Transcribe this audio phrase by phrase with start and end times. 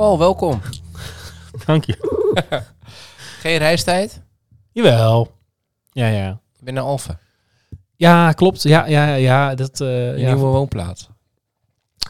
[0.00, 0.60] Paul, welkom.
[1.66, 1.96] Dank je.
[3.42, 4.22] Geen reistijd?
[4.72, 5.32] Jawel.
[5.92, 6.30] Ja, ja.
[6.30, 7.18] Ik ben naar Alphen,
[7.96, 8.62] Ja, klopt.
[8.62, 9.54] Ja, ja, ja.
[9.54, 10.26] Dat, eh, ja.
[10.26, 11.08] nieuwe woonplaats.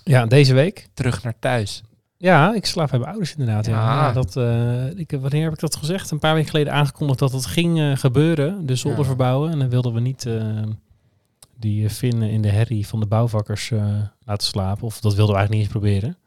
[0.05, 0.88] ja, deze week.
[0.95, 1.82] Terug naar thuis.
[2.16, 3.66] Ja, ik slaap bij mijn ouders inderdaad.
[3.66, 3.73] Ja.
[3.73, 4.07] Ja.
[4.07, 6.10] Ja, dat, eh, ik, wanneer heb ik dat gezegd?
[6.10, 8.66] Een paar weken geleden aangekondigd dat het ging eh, gebeuren.
[8.66, 9.51] De zolder verbouwen.
[9.51, 10.29] En dan wilden we niet
[11.57, 13.70] die Finn in de herrie van de bouwvakkers
[14.24, 14.84] laten slapen.
[14.84, 16.20] Of dat wilden we eigenlijk niet eens proberen.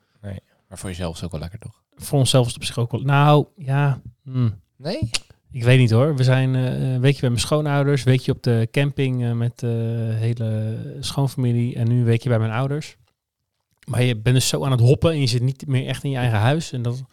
[0.73, 1.83] Maar voor jezelf is ook wel lekker, toch?
[1.95, 3.01] Voor onszelf is het op zich ook wel...
[3.01, 4.01] Nou, ja...
[4.23, 4.59] hmm.
[4.77, 5.09] Nee?
[5.51, 6.15] Ik weet niet hoor.
[6.15, 9.59] We zijn eh, een weekje bij mijn schoonouders, een weekje op de camping eh, met
[9.59, 9.67] de
[10.15, 12.97] hele schoonfamilie en nu een weekje bij mijn ouders.
[13.87, 16.09] Maar je bent dus zo aan het hoppen en je zit niet meer echt in
[16.09, 16.71] je eigen huis.
[16.71, 17.03] En dat,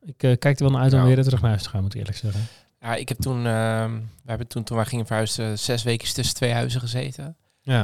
[0.00, 1.06] ik eh, kijk er wel naar uit om Ja.
[1.06, 2.40] weer terug naar huis te gaan, moet ik eerlijk zeggen.
[2.80, 6.34] Ja, ik heb toen, ehm, we hebben toen, toen wij gingen verhuizen, zes weken tussen
[6.34, 7.36] twee huizen gezeten.
[7.60, 7.80] Ja,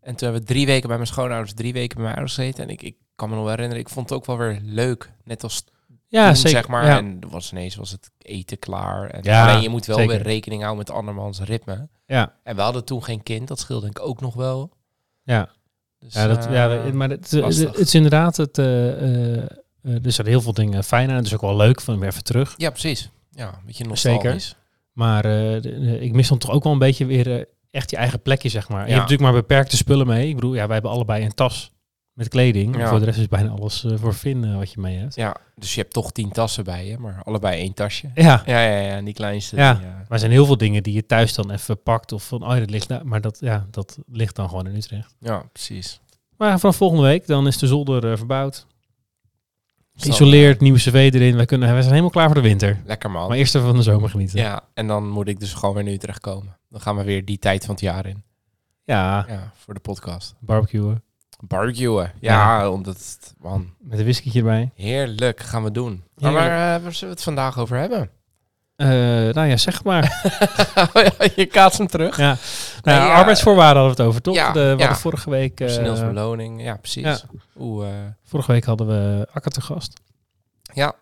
[0.00, 2.64] En toen hebben we drie weken bij mijn schoonouders, drie weken bij mijn ouders gezeten.
[2.64, 5.10] En ik, ik kan me nog wel herinneren, ik vond het ook wel weer leuk.
[5.24, 5.64] Net als
[6.08, 6.50] ja toen, zeker.
[6.50, 6.86] zeg maar.
[6.86, 6.96] Ja.
[6.96, 9.10] En was ineens was het eten klaar.
[9.10, 10.14] En Ja, alleen je moet wel zeker.
[10.16, 11.88] weer rekening houden met andermans ritme.
[12.06, 14.70] ja, En we hadden toen geen kind, dat scheelde denk ik ook nog wel.
[15.22, 15.48] ja.
[15.98, 19.42] Dus, ja, dat, eh, ja maar het, het, is inderdaad, het, eh, eh,
[19.82, 21.16] er zijn heel veel dingen fijn aan.
[21.16, 22.54] Het is ook wel leuk van weer even terug.
[22.56, 23.10] ja, precies.
[23.30, 23.88] Ja, een beetje Zeker.
[23.88, 24.56] nostalgisch.
[24.92, 27.90] Maar eh, de- de- ik mis dan toch ook wel een beetje weer eh, echt
[27.90, 28.80] je eigen plekje, zeg maar.
[28.80, 28.96] En Je Ja.
[28.98, 30.28] hebt natuurlijk maar beperkte spullen mee.
[30.28, 31.72] Ik bedoel, ja, wij hebben allebei een tas
[32.14, 32.76] met kleding.
[32.76, 32.88] Ja.
[32.88, 35.14] Voor de rest is bijna alles eh, voor Finn eh, wat je mee hebt.
[35.14, 38.10] Ja, dus je hebt toch tien tassen bij je, maar allebei één tasje.
[38.14, 39.56] Ja, Ja, ja, ja, en die kleinste.
[39.56, 39.74] Ja.
[39.74, 42.12] Die, eh, maar er zijn heel veel dingen die je thuis dan even pakt.
[42.12, 43.06] Of van, oh ja, dat ligt daar.
[43.06, 45.14] Maar dat, ja, dat ligt dan gewoon in Utrecht.
[45.18, 46.00] ja precies.
[46.36, 48.66] Maar vanaf volgende week, dan is de zolder eh, verbouwd.
[49.96, 51.36] Geïsoleerd, nieuwe cv erin.
[51.36, 52.80] Wij, kunnen, wij zijn helemaal klaar voor de winter.
[52.84, 53.28] Lekker man.
[53.28, 54.38] Maar eerst even van de zomer genieten.
[54.38, 56.56] Ja, en dan moet ik dus gewoon weer nu terechtkomen.
[56.68, 58.22] Dan gaan we weer die tijd van het jaar in.
[58.84, 60.34] Ja, Ja, voor de podcast.
[60.38, 61.02] barbecuen.
[61.46, 62.12] Barbecuen.
[62.20, 64.70] Ja, omdat, man, Met een whisky erbij.
[64.74, 66.04] heerlijk gaan we doen.
[66.18, 66.50] Maar, Heerlijk.
[66.50, 68.10] eh, waar zullen we het vandaag over hebben?
[68.76, 68.88] Eh,
[69.34, 70.02] nou ja, zeg maar.
[71.36, 72.16] je kaatst hem terug.
[72.16, 72.36] Ja.
[72.82, 73.14] Nou, Nee, ja.
[73.14, 74.34] arbeidsvoorwaarden hadden we het over, toch?
[74.34, 74.94] Ja, de, we ja.
[74.94, 75.50] vorige week...
[75.60, 77.24] eh, Personeelsbeloning, ja precies.
[77.58, 77.94] Oeh, eh,
[78.24, 80.00] vorige week hadden we Akka te gast.
[80.72, 80.94] ja,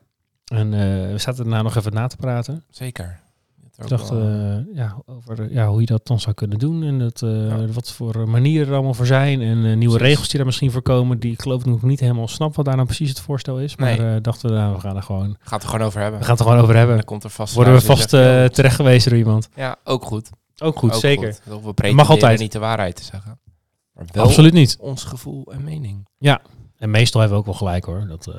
[0.44, 0.70] En
[1.12, 2.64] we zaten daarna nog even na te praten.
[2.70, 3.20] zeker.
[3.78, 6.82] Ik dacht eh, ja, over eh, ja, hoe je dat dan zou kunnen doen.
[6.82, 7.66] En dat, eh, Ja.
[7.66, 9.40] wat voor manieren er allemaal voor zijn.
[9.40, 11.18] En eh, nieuwe regels die daar misschien voor komen.
[11.18, 13.76] Die ik geloof nog niet helemaal snap wat daar nou precies het voorstel is.
[13.76, 14.14] Maar Nee.
[14.14, 16.18] eh, dachten we, nou, we gaan er gewoon, Gaat er gewoon over hebben.
[16.18, 17.04] we gaan het er gewoon over Dan hebben.
[17.04, 17.54] komt er vast.
[17.54, 19.48] Worden we vast eh, terecht gewezen door iemand.
[19.54, 20.30] Ja, ook goed.
[20.62, 21.32] Ook goed, Ook zeker.
[21.48, 21.62] goed.
[21.64, 22.38] We pretenderen altijd.
[22.38, 23.40] niet de waarheid te zeggen.
[23.92, 24.76] Maar wel Absoluut niet.
[24.80, 26.06] ons gevoel en mening.
[26.78, 28.06] En meestal hebben we ook wel gelijk hoor.
[28.08, 28.34] Dat, eh,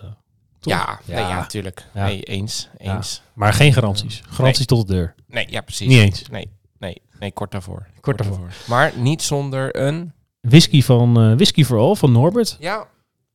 [0.63, 0.73] toch?
[0.73, 1.15] Ja, Ja.
[1.15, 1.87] Nee, ja, natuurlijk.
[1.93, 2.05] Ja.
[2.05, 2.69] Nee, eens.
[2.77, 2.95] Ja.
[2.95, 3.21] Eens.
[3.33, 4.21] maar geen garanties.
[4.29, 5.15] Garanties tot de deur.
[5.27, 5.87] Nee, ja, precies.
[5.87, 6.29] Niet eens.
[6.29, 7.87] Nee, nee, nee, kort daarvoor.
[7.99, 8.53] Kort daarvoor.
[8.67, 10.13] Maar niet zonder een...
[10.41, 12.57] Whisky van eh Whisky for All van Norbert.
[12.59, 12.87] Ja,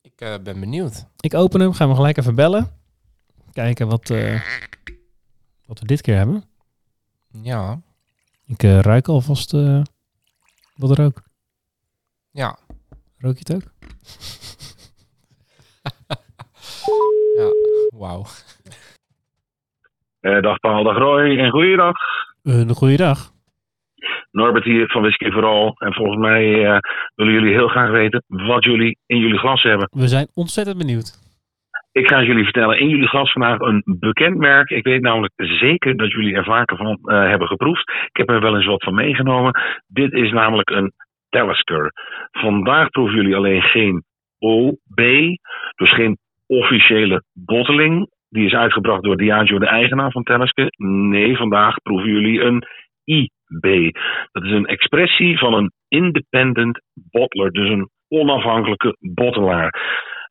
[0.03, 1.05] ik eh, ben benieuwd.
[1.21, 2.71] Ik open hem, gaan we gelijk even bellen.
[3.53, 4.43] Kijken wat, eh,
[5.67, 6.45] wat we dit keer hebben.
[7.43, 7.81] Ja,
[8.47, 9.83] Ik ruik alvast eh
[10.77, 11.23] wat rook.
[12.31, 12.59] ja,
[13.19, 13.73] Rook je het ook?
[17.37, 17.53] ja.
[17.97, 18.25] Wauw.
[20.21, 21.97] Eh, dag Paul, dag Roy en goeiedag.
[22.43, 23.19] een goede dag.
[24.31, 25.75] Norbert hier van Whisky Vooral.
[25.79, 26.79] En volgens mij eh,
[27.15, 29.89] willen jullie heel graag weten wat jullie in jullie glas hebben.
[29.93, 31.27] We zijn ontzettend benieuwd.
[31.93, 34.71] Ik ga jullie vertellen, in jullie glas vandaag een bekend merk.
[34.71, 37.89] Ik weet namelijk zeker dat jullie er vaker van eh, hebben geproefd.
[37.89, 39.61] Ik heb er wel eens wat van meegenomen.
[39.87, 40.93] Dit is namelijk een
[41.29, 41.93] Talisker.
[42.31, 44.05] Vandaag proeven jullie alleen geen
[44.39, 44.97] OB,
[45.77, 48.09] dus geen officiële botteling.
[48.29, 50.67] Die is uitgebracht door Diageo, de eigenaar van Talisker.
[50.77, 52.65] Nee, vandaag proeven jullie een
[53.05, 53.95] IB.
[54.33, 56.81] Dat is een expressie van een independent
[57.11, 59.75] bottler, dus een onafhankelijke bottelaar.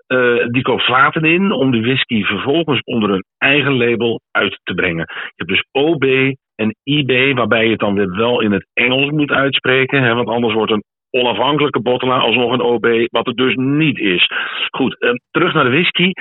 [0.07, 4.73] Eh, die koopt vaten in om de whisky vervolgens onder een eigen label uit te
[4.73, 5.05] brengen.
[5.07, 6.03] Je hebt dus OB
[6.55, 10.27] en IB, waarbij je het dan weer wel in het Engels moet uitspreken, hè, want
[10.27, 10.83] anders wordt een
[11.19, 14.31] onafhankelijke bottelaar alsnog een OB, wat het dus niet is.
[14.71, 16.11] Goed, eh, terug naar de whisky.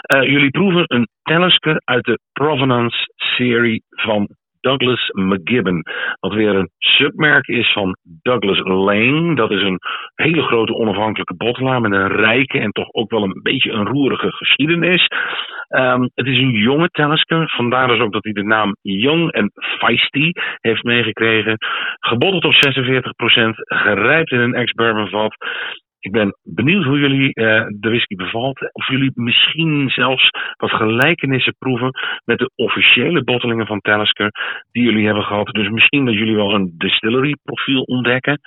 [0.00, 4.28] Eh, jullie proeven een Talisker uit de Provenance serie van
[4.64, 5.82] Douglas McGibbon.
[6.20, 9.34] Wat weer een submerk is van Douglas Lane.
[9.34, 9.78] Dat is een
[10.14, 14.32] hele grote onafhankelijke bottelaar met een rijke en toch ook wel een beetje een roerige
[14.32, 15.06] geschiedenis.
[15.68, 19.50] Ehm, het is een jonge Talisker, vandaar dus ook dat hij de naam Young en
[19.78, 20.30] Feisty
[20.60, 21.56] heeft meegekregen.
[22.00, 25.36] Gebotteld op 46%, gerijpt in een ex-bourbon vat.
[26.04, 28.72] Ik ben benieuwd hoe jullie eh, de whisky bevalt.
[28.72, 31.90] Of jullie misschien zelfs wat gelijkenissen proeven
[32.24, 34.30] met de officiële bottelingen van Talisker
[34.72, 35.46] die jullie hebben gehad.
[35.46, 38.40] Dus misschien dat jullie wel een distillery profiel ontdekken.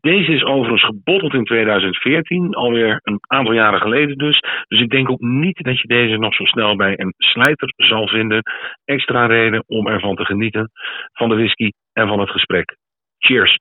[0.00, 4.40] Deze is overigens gebotteld in 2014, alweer een aantal jaren geleden dus.
[4.66, 8.08] Dus ik denk ook niet dat je deze nog zo snel bij een slijter zal
[8.08, 8.42] vinden.
[8.84, 10.70] Extra reden om ervan te genieten
[11.12, 12.76] van de whisky en van het gesprek.
[13.18, 13.58] Cheers!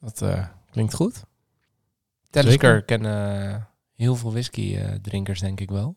[0.00, 1.35] Dat uh, klinkt goed.
[2.42, 5.96] Talisker kennen heel veel whisky uh, drinkers denk ik wel.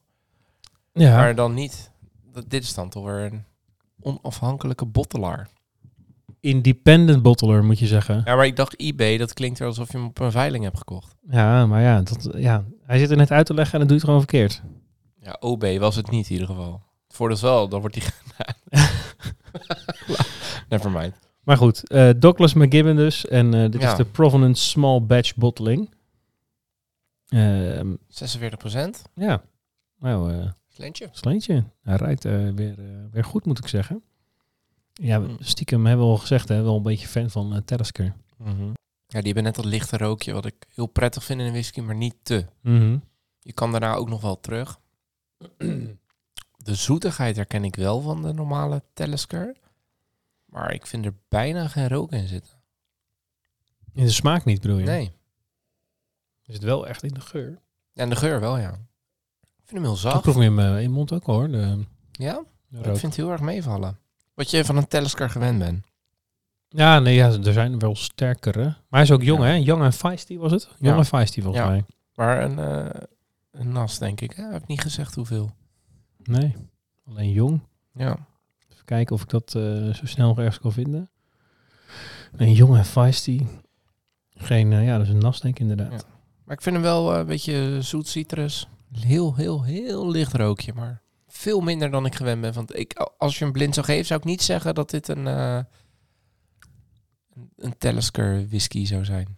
[0.93, 1.15] Ja.
[1.15, 1.91] Maar dan niet.
[2.47, 3.43] Dit is dan toch weer een
[4.01, 5.49] onafhankelijke bottelaar.
[6.39, 8.21] Independent bottler moet je zeggen.
[8.25, 10.77] Ja, maar ik dacht eBay, dat klinkt er alsof je hem op een veiling hebt
[10.77, 11.15] gekocht.
[11.29, 13.97] Ja, maar ja, dat, ja, hij zit er net uit te leggen en dan doet
[13.97, 14.61] het gewoon verkeerd.
[15.21, 16.81] Ja, OB was het niet in ieder geval.
[17.07, 18.87] Voordeel is wel, dan wordt hij gedaan.
[20.69, 21.13] Never mind.
[21.43, 23.25] Maar goed, uh, Douglas McGibbon dus.
[23.27, 23.91] En uh, dit Ja.
[23.91, 25.89] is de Provenance Small Batch Bottling.
[27.29, 29.01] Ehm 46 procent.
[29.15, 29.43] ja,
[29.99, 31.09] nou, eh Sleentje.
[31.11, 31.63] sleentje.
[31.81, 34.03] Hij rijdt eh, weer, eh, weer goed, moet ik zeggen.
[34.93, 35.35] Ja, Mm.
[35.39, 38.13] stiekem hebben we al gezegd, hè, wel een beetje fan van uh, Talisker.
[39.07, 41.79] Ja, die hebben net dat lichte rookje, wat ik heel prettig vind in een whisky,
[41.81, 42.45] maar niet te.
[42.61, 42.97] Mhm.
[43.39, 44.79] Je kan daarna ook nog wel terug.
[46.57, 49.55] De zoetigheid herken ik wel van de normale Talisker.
[50.45, 52.53] Maar ik vind er bijna geen rook in zitten.
[53.93, 54.85] In de smaak niet, bedoel je?
[54.85, 55.11] Nee.
[56.49, 57.59] Is het wel echt in de geur?
[57.93, 58.69] En de geur wel, ja.
[59.41, 60.21] Ik vind hem heel Ik zacht.
[60.21, 63.41] proef hem in mijn mond ook hoor, de, Ja, de ik vind het heel erg
[63.41, 63.97] meevallen.
[64.33, 65.85] Wat je van een Talisker gewend bent.
[66.67, 68.63] Ja, nee, ja, er zijn wel sterkere.
[68.63, 69.45] Maar hij is ook jong, Ja.
[69.47, 69.53] hè?
[69.53, 70.63] Young en feisty was het?
[70.63, 70.97] Jong Ja.
[70.97, 71.69] en feisty volgens Ja.
[71.69, 71.83] mij.
[72.15, 73.01] Maar een, eh,
[73.51, 74.31] een nas, denk ik.
[74.31, 74.45] Hè?
[74.45, 75.51] Ik heb niet gezegd hoeveel.
[76.23, 76.55] Nee,
[77.07, 77.59] alleen jong.
[77.93, 78.17] Ja.
[78.71, 81.09] Even kijken of ik dat eh, zo snel ergens kan vinden.
[82.31, 83.45] Een jong en feisty.
[84.35, 86.05] Geen, eh, ja, dat is een nas denk ik inderdaad.
[86.49, 88.67] Maar ik vind hem wel eh, een beetje zoet citrus.
[88.99, 90.73] Heel, heel, heel licht rookje.
[90.73, 92.53] Maar veel minder dan ik gewend ben.
[92.53, 95.27] Want ik, als je hem blind zou geven, zou ik niet zeggen dat dit een,
[95.27, 95.59] eh
[97.55, 99.37] een- Talisker whisky zou zijn.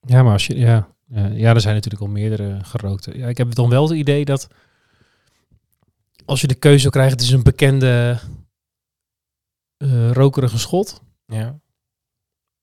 [0.00, 0.88] Ja, maar als je, ja,
[1.32, 3.18] ja, er zijn natuurlijk al meerdere gerookte.
[3.18, 4.48] Ja, ik heb dan wel het idee dat
[6.24, 8.18] als je de keuze zou krijgen, het is een bekende
[9.76, 11.58] eh, rokerige schot, Ja.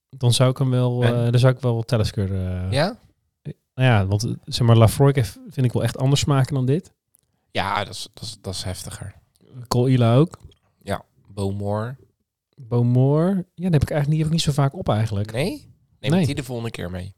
[0.08, 2.34] dan zou ik hem wel, eh dan zou ik wel Talisker.
[2.34, 2.98] eh Ja?
[3.76, 6.92] Nou ja, want eh, zeg maar, heeft- vind ik wel echt anders smaken dan dit.
[7.50, 9.14] Ja, dat is, dat is, dat is heftiger.
[9.68, 10.38] Col Ila ook.
[11.28, 11.96] Bowmore.
[12.56, 13.36] Beaumont.
[13.36, 15.32] Ja, die heb ik eigenlijk niet, niet zo vaak op eigenlijk.
[15.32, 15.74] Nee?
[16.00, 16.26] Neem Nee.
[16.26, 17.14] die de volgende keer mee.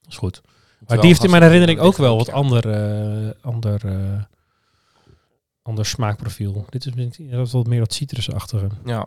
[0.00, 0.40] Dat is goed.
[0.86, 4.22] Maar die heeft in mijn herinnering ook wel wat ander, eh, ander, eh,
[5.62, 6.64] ander smaakprofiel.
[6.68, 6.94] Dit is
[7.30, 8.68] dat is wat meer dat citrusachtige.
[8.84, 9.06] Ja,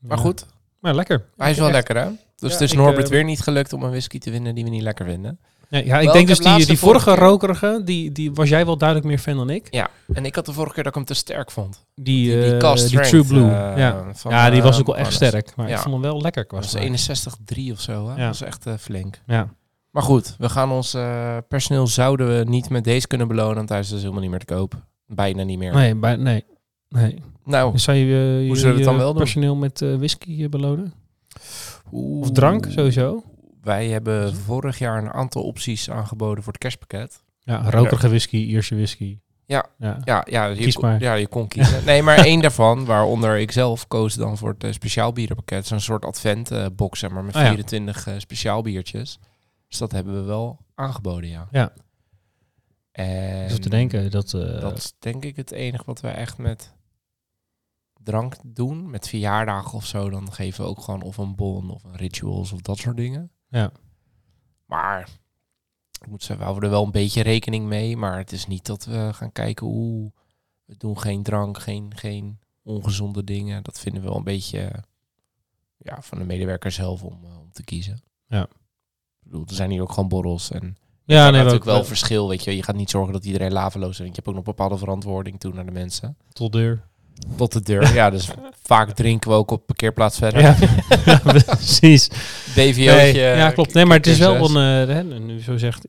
[0.00, 0.22] maar Ja.
[0.22, 0.46] goed.
[0.78, 1.28] Maar lekker.
[1.36, 1.74] Hij is wel Echt.
[1.74, 2.08] lekker, hè?
[2.08, 4.70] Dus Ja, het is Norbert weer niet gelukt om een whisky te winnen die we
[4.70, 5.40] niet lekker vinden.
[5.72, 8.66] Nee, ja, ik Wel, denk ik dus die, die vorige rokerige, die, die was jij
[8.66, 9.66] wel duidelijk meer fan dan ik.
[9.70, 11.84] Ja, en ik had de vorige keer dat ik hem te sterk vond.
[11.94, 13.50] Die, Die, die eh, die True Blue.
[13.50, 14.04] eh, ja.
[14.14, 15.52] van, ja, die eh, was ook wel echt sterk.
[15.56, 15.74] Maar Ja.
[15.74, 17.36] ik vond hem wel lekker qua Dat was smaak.
[17.56, 18.14] 61,3 of zo, hè?
[18.16, 18.24] Ja.
[18.26, 19.20] Dat is echt eh, flink.
[19.26, 19.48] Ja.
[19.90, 23.68] Maar goed, we gaan ons eh, personeel zouden we niet met deze kunnen belonen, want
[23.68, 24.74] hij is dus helemaal niet meer te koop.
[25.06, 25.72] Bijna niet meer.
[25.74, 26.44] Nee, bij, nee.
[26.88, 27.22] nee.
[27.44, 29.22] Nou, Zou je, eh, je, zullen we het dan wel doen?
[29.22, 30.92] personeel met eh, whisky eh, belonen?
[31.92, 32.20] oeh.
[32.20, 33.22] Of drank, sowieso?
[33.62, 37.22] Wij hebben vorig jaar een aantal opties aangeboden voor het kerstpakket.
[37.40, 39.18] Ja, rokerige whisky, Ierse whisky.
[39.46, 39.66] Ja.
[39.78, 39.98] ja.
[40.04, 41.00] Ja, ja, je, Kies kon- maar.
[41.00, 41.84] ja je kon kiezen.
[41.84, 45.66] Nee, maar één daarvan, waaronder ik zelf koos dan voor het eh, speciaal bierenpakket.
[45.66, 47.48] Zo'n soort adventbox, zeg maar, met Ah, ja.
[47.48, 49.18] 24 eh, speciaal biertjes.
[49.68, 51.48] Dus dat hebben we wel aangeboden, ja.
[51.50, 51.72] Ja.
[52.92, 54.34] En Dus te denken dat...
[54.34, 56.72] eh, dat is denk ik het enige wat we echt met
[58.02, 58.90] drank doen.
[58.90, 62.52] Met verjaardagen of zo, dan geven we ook gewoon of een bon of een rituals
[62.52, 63.30] of dat soort dingen.
[63.52, 63.72] Ja.
[64.66, 65.08] Maar
[66.00, 67.96] ik moet zeggen, we houden er wel een beetje rekening mee.
[67.96, 70.12] Maar het is niet dat we gaan kijken hoe
[70.64, 73.62] we doen geen drank, geen, geen ongezonde dingen.
[73.62, 74.84] Dat vinden we wel een beetje
[75.76, 78.02] ja, van de medewerker zelf om, eh, om te kiezen.
[78.26, 78.42] Ja.
[78.42, 81.84] Ik bedoel, er zijn hier ook gewoon borrels en ja, ja, nee, natuurlijk wel wel
[81.84, 82.56] verschil, weet je.
[82.56, 83.98] Je gaat niet zorgen dat iedereen laveloos is.
[83.98, 86.16] Want je hebt ook nog bepaalde verantwoording toe naar de mensen.
[86.32, 86.90] tot deur.
[87.36, 87.94] Tot de deur.
[87.94, 88.28] ja, dus
[88.72, 90.40] vaak drinken we ook op parkeerplaats verder.
[90.40, 90.56] Ja,
[91.04, 92.08] ja, precies.
[92.54, 92.84] DVO'tje.
[92.92, 93.74] Nee, ja, klopt.
[93.74, 95.86] Nee, maar het is wel een, eh, hè, nu zo zegt,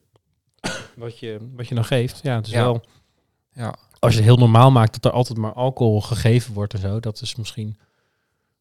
[0.96, 2.20] wat je, wat je nou geeft.
[2.24, 2.64] Ja, het is Ja.
[2.64, 2.84] wel,
[3.54, 3.76] Ja.
[4.00, 7.00] als je het heel normaal maakt dat er altijd maar alcohol gegeven wordt en zo,
[7.00, 7.78] dat is misschien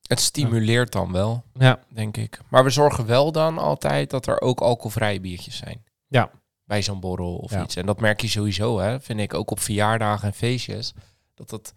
[0.02, 2.40] Het stimuleert dan wel, Ja, denk ik.
[2.48, 5.84] Maar we zorgen wel dan altijd dat er ook alcoholvrije biertjes zijn.
[6.08, 6.30] Ja.
[6.64, 7.62] Bij zo'n borrel of Ja.
[7.62, 7.76] iets.
[7.76, 9.00] En dat merk je sowieso, hè.
[9.00, 10.92] Vind ik ook op verjaardagen en feestjes.
[11.34, 11.74] Dat dat,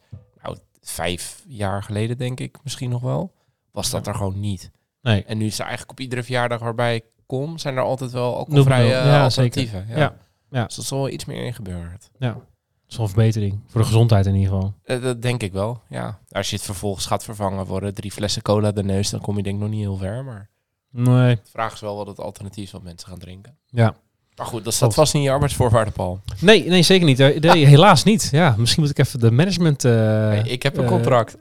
[0.89, 3.33] vijf jaar geleden denk ik misschien nog wel,
[3.71, 4.71] was dat er gewoon niet.
[5.01, 5.23] nee.
[5.23, 8.35] En nu is er eigenlijk op iedere verjaardag waarbij ik kom, zijn er altijd wel
[8.37, 9.85] alcoholvrije Nul- ja, alternatieven.
[9.87, 9.97] Ja.
[9.97, 10.17] Ja.
[10.49, 10.65] Ja.
[10.65, 12.09] Dus dat is wel iets meer in gebeurd.
[12.19, 12.41] Ja, dat
[12.87, 13.59] is wel een verbetering.
[13.67, 14.73] Voor de gezondheid in ieder geval.
[14.83, 16.19] Eh, dat denk ik wel, ja.
[16.31, 19.43] Als je het vervolgens gaat vervangen worden, drie flessen cola de neus, dan kom je
[19.43, 20.23] denk ik nog niet heel ver.
[20.23, 20.49] Maar
[20.91, 21.35] Nee.
[21.35, 23.57] de vraag is wel wat het alternatief is wat mensen gaan drinken.
[23.65, 23.95] Ja.
[24.35, 26.19] Maar goed, dat staat vast niet in je arbeidsvoorwaarden, Paul.
[26.39, 27.19] Nee, nee, zeker niet.
[27.19, 28.29] Eh, Nee, helaas niet.
[28.31, 29.85] Ja, misschien moet ik even de management...
[29.85, 31.37] eh, Hey, ik heb een eh, contract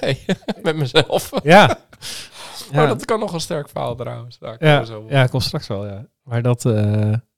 [0.00, 0.18] Hey,
[0.62, 1.30] met mezelf.
[1.42, 1.66] Ja.
[1.66, 1.76] Maar
[2.82, 4.38] Ja, dat kan nog een sterk verhaal trouwens.
[4.38, 6.06] Daar komen ja, zo ja, komt straks wel, ja.
[6.22, 6.62] Maar dat...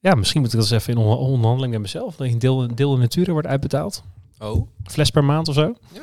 [0.00, 2.16] ja, misschien moet ik dat eens even in on- onderhandeling met mezelf.
[2.16, 4.02] Dat een deel, een deel in natura wordt uitbetaald.
[4.38, 5.75] Oh, fles per maand of zo.
[5.92, 6.00] ja.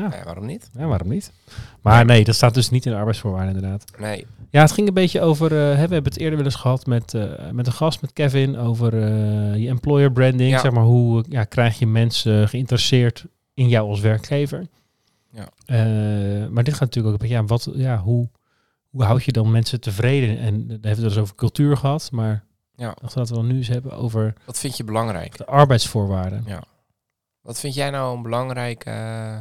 [0.00, 0.24] Ja, ja.
[0.24, 0.70] Waarom niet?
[0.78, 1.32] ja waarom niet?
[1.80, 3.84] Maar nee, dat staat dus niet in de arbeidsvoorwaarden inderdaad.
[3.98, 4.26] Nee.
[4.50, 5.52] Ja, het ging een beetje over.
[5.52, 8.12] eh, hè, we hebben het eerder wel eens gehad met, eh, met een gast, met
[8.12, 10.50] Kevin, over eh, je employer branding.
[10.50, 10.58] Ja.
[10.58, 13.24] Zeg maar, hoe ja, krijg je mensen geïnteresseerd
[13.54, 14.66] in jou als werkgever?
[15.30, 15.48] Ja.
[16.50, 18.28] Maar dit gaat natuurlijk ook een beetje, ja, wat, ja, hoe,
[18.90, 20.38] hoe houd je dan mensen tevreden?
[20.38, 22.44] En daar hebben we het dus over cultuur gehad, maar
[22.76, 22.94] Ja.
[23.00, 25.36] dachten dat we dan nu eens hebben over Wat vind je belangrijk?
[25.36, 26.44] de arbeidsvoorwaarden.
[27.42, 29.38] Wat vind jij nou een belangrijke uh,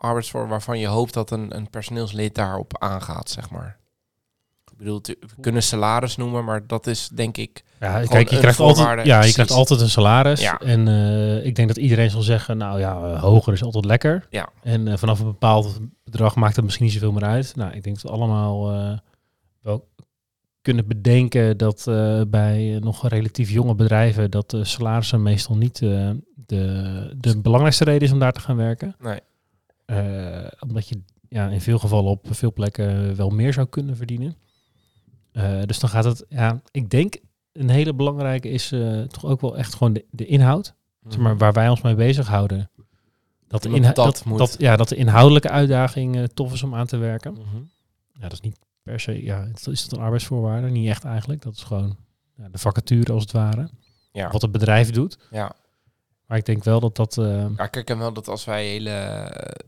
[0.00, 3.78] arbeidsvorm waarvan je hoopt dat een, een personeelslid daarop aangaat, zeg maar?
[4.70, 7.64] Ik bedoel, we kunnen salaris noemen, maar dat is denk ik...
[7.80, 10.40] Ja, kijk, je krijgt, altijd, ja, je krijgt altijd een salaris.
[10.40, 10.58] Ja.
[10.58, 14.26] En eh, ik denk dat iedereen zal zeggen, nou ja, eh, hoger is altijd lekker.
[14.30, 14.48] Ja.
[14.62, 17.56] En eh, vanaf een bepaald bedrag maakt het misschien niet zoveel meer uit.
[17.56, 18.72] Nou, ik denk dat we allemaal
[19.62, 19.88] wel
[20.62, 21.84] kunnen bedenken dat
[22.28, 26.20] bij nog relatief jonge bedrijven dat de salarissen meestal niet de,
[27.16, 28.94] de belangrijkste reden is om daar te gaan werken.
[28.98, 29.20] Nee.
[29.90, 34.36] Eh, omdat je ja, in veel gevallen op veel plekken wel meer zou kunnen verdienen.
[35.32, 37.16] Eh, dus dan gaat het, ja, ik denk
[37.52, 40.74] een hele belangrijke is eh, toch ook wel echt gewoon de, de inhoud.
[41.08, 42.70] Zeg maar, waar wij ons mee bezighouden.
[43.48, 44.38] Dat de, Dat dat dat, moet.
[44.38, 47.32] dat, ja, dat de inhoudelijke uitdaging tof is om aan te werken.
[47.32, 47.56] Mhm.
[48.12, 50.68] Ja, dat is niet per se, ja, is dat een arbeidsvoorwaarde?
[50.68, 51.42] Niet echt eigenlijk.
[51.42, 51.96] Dat is gewoon
[52.36, 53.70] ja, de vacature als het ware.
[54.12, 54.30] Ja.
[54.30, 55.18] Wat het bedrijf doet.
[55.30, 55.54] ja.
[56.30, 57.18] Maar ik denk wel dat dat...
[57.18, 59.66] eh, Ja, kijk, en wel dat als wij hele, eh,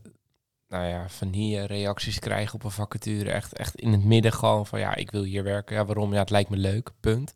[0.67, 4.79] nou ja, vanille reacties krijgen op een vacature, echt, echt in het midden gewoon van,
[4.79, 5.75] ja, ik wil hier werken.
[5.75, 6.13] Ja, waarom?
[6.13, 7.35] Ja, het lijkt me leuk, punt.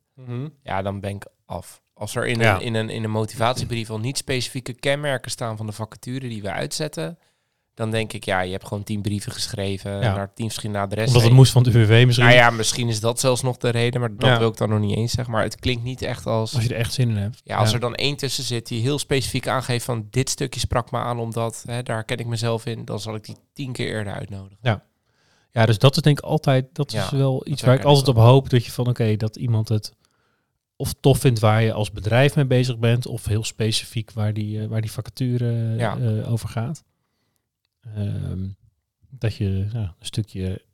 [0.63, 1.81] Ja, dan ben ik af.
[1.93, 2.55] Als er in, Ja.
[2.55, 6.41] een, in, een, in een motivatiebrief al niet specifieke kenmerken staan van de vacature die
[6.41, 7.17] we uitzetten,
[7.77, 10.15] dan denk ik, ja, je hebt gewoon tien brieven geschreven Ja.
[10.15, 11.07] naar tien verschillende adressen.
[11.07, 12.27] omdat het moest van het UWV misschien.
[12.27, 14.39] Nou ja, misschien is dat zelfs nog de reden, maar dat Ja.
[14.39, 15.34] wil ik dan nog niet eens zeggen.
[15.34, 16.53] Maar het klinkt niet echt als...
[16.55, 17.41] Als je er echt zin in hebt.
[17.43, 20.91] Ja, als er dan één tussen zit die heel specifiek aangeeft van dit stukje sprak
[20.91, 23.88] me aan omdat hè, daar ken ik mezelf in, dan zal ik die tien keer
[23.88, 24.81] eerder uitnodigen.
[25.51, 28.07] Ja, dus dat is denk ik altijd, dat Ja, is wel iets waar ik altijd
[28.07, 28.24] op wel.
[28.25, 28.50] hoop.
[28.50, 29.93] Dat je van, oké, dat iemand het
[30.75, 34.62] of tof vindt waar je als bedrijf mee bezig bent, of heel specifiek waar die,
[34.62, 35.98] eh, waar die vacature Ja.
[35.98, 36.84] eh, over gaat.
[37.96, 38.48] Ehm,
[39.10, 40.65] dat je ja, een stukje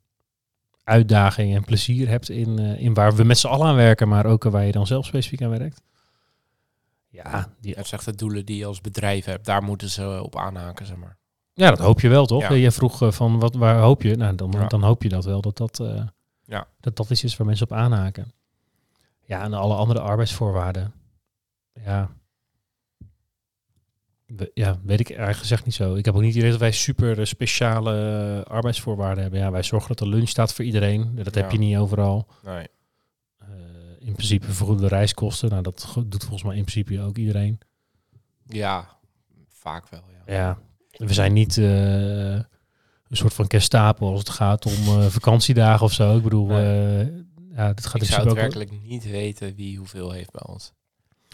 [0.84, 4.26] uitdaging en plezier hebt in, eh, in waar we met z'n allen aan werken, maar
[4.26, 5.82] ook waar je dan zelf specifiek aan werkt.
[7.08, 10.36] Ja, die, Je zegt de doelen die je als bedrijf hebt, daar moeten ze op
[10.36, 11.16] aanhaken, zeg maar.
[11.52, 12.42] ja, dat hoop je wel, toch?
[12.42, 12.52] Ja.
[12.54, 14.16] Je vroeg eh, van wat, waar hoop je?
[14.16, 14.66] Nou, dan, Ja.
[14.66, 16.06] dan hoop je dat wel, dat dat, eh,
[16.44, 16.66] Ja.
[16.80, 18.32] dat dat iets is waar mensen op aanhaken.
[19.26, 20.92] Ja, en alle andere arbeidsvoorwaarden.
[21.84, 22.10] Ja.
[24.54, 25.94] Ja, weet ik eigenlijk gezegd niet zo.
[25.94, 29.40] Ik heb ook niet het idee dat wij super eh, speciale eh, arbeidsvoorwaarden hebben.
[29.40, 31.14] Ja, wij zorgen dat er lunch staat voor iedereen.
[31.14, 32.26] Dat heb je niet overal.
[32.42, 32.66] Nee.
[33.38, 33.48] Eh,
[33.98, 35.50] in principe vergoede reiskosten.
[35.50, 37.58] Nou, dat doet volgens mij in principe ook iedereen.
[38.46, 38.88] Ja,
[39.48, 40.32] vaak wel, ja.
[40.34, 40.58] Ja,
[41.06, 42.46] we zijn niet een
[43.10, 46.16] soort van Gestapo als het gaat om vakantiedagen of zo.
[46.16, 47.06] Ik bedoel, eh
[47.56, 48.36] ja, dit gaat ik zou het ook...
[48.36, 50.72] werkelijk niet weten wie hoeveel heeft bij ons.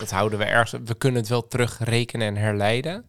[0.01, 0.83] Dat houden we ergens.
[0.85, 3.05] We kunnen het wel terugrekenen en herleiden.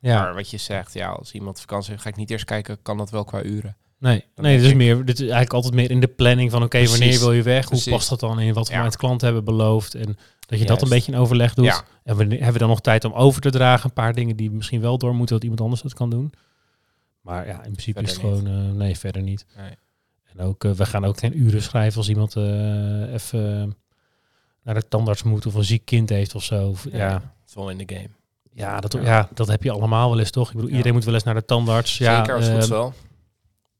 [0.00, 2.82] Ja, Maar wat je zegt, ja, als iemand vakantie heeft, ga ik niet eerst kijken,
[2.82, 3.76] kan dat wel qua uren.
[3.98, 6.62] nee, Dan nee, dit is meer, dit is eigenlijk altijd meer in de planning van
[6.62, 7.66] oké, wanneer wil je weg?
[7.66, 7.84] precies.
[7.84, 8.82] Hoe past dat dan in wat we Ja.
[8.82, 9.94] met klanten hebben beloofd?
[9.94, 11.64] En dat je dat een beetje in overleg doet.
[11.64, 11.82] Ja.
[12.04, 13.84] En wanneer, hebben we dan nog tijd om over te dragen?
[13.88, 16.32] Een paar dingen die misschien wel door moeten, dat iemand anders dat kan doen.
[17.20, 19.46] Maar ja, in principe is het gewoon, eh, nee, verder niet.
[19.56, 19.70] Nee.
[20.24, 23.76] En ook, eh, we gaan ook geen uren schrijven als iemand eh, even
[24.66, 26.68] naar de tandarts moet of een ziek kind heeft of zo.
[26.68, 28.08] Of, ja, wel in de game.
[28.52, 29.00] ja, dat, Ja.
[29.02, 29.28] ja.
[29.34, 30.46] dat heb je allemaal wel eens, toch?
[30.48, 30.72] Ik bedoel, Ja.
[30.76, 31.98] iedereen moet wel eens naar de tandarts.
[31.98, 32.92] Ja, Zeker als het ehm, wel.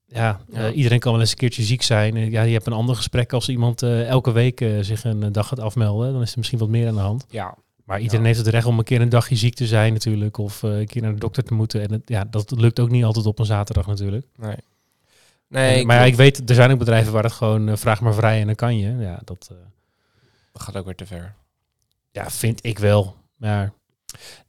[0.06, 0.66] ja, Ja.
[0.68, 2.16] eh, iedereen kan wel eens een keertje ziek zijn.
[2.16, 5.48] Eh, ja, je hebt een ander gesprek als iemand eh, elke week zich een dag
[5.48, 6.12] gaat afmelden.
[6.12, 7.24] Dan is er misschien wat meer aan de hand.
[7.30, 8.26] Ja, Maar iedereen Ja.
[8.26, 10.38] heeft het recht om een keer een dagje ziek te zijn natuurlijk.
[10.38, 11.82] Of een keer naar de dokter te moeten.
[11.82, 14.26] En het, ja, dat lukt ook niet altijd op een zaterdag natuurlijk.
[14.36, 14.56] nee.
[15.48, 16.12] Nee, maar ja, klopt.
[16.20, 18.78] ik weet, er zijn ook bedrijven waar het gewoon vraag maar vrij en dan kan
[18.78, 18.96] je.
[18.96, 19.50] Ja, dat
[20.56, 21.34] dat gaat ook weer te ver.
[22.10, 23.16] ja, vind ik wel.
[23.36, 23.72] Maar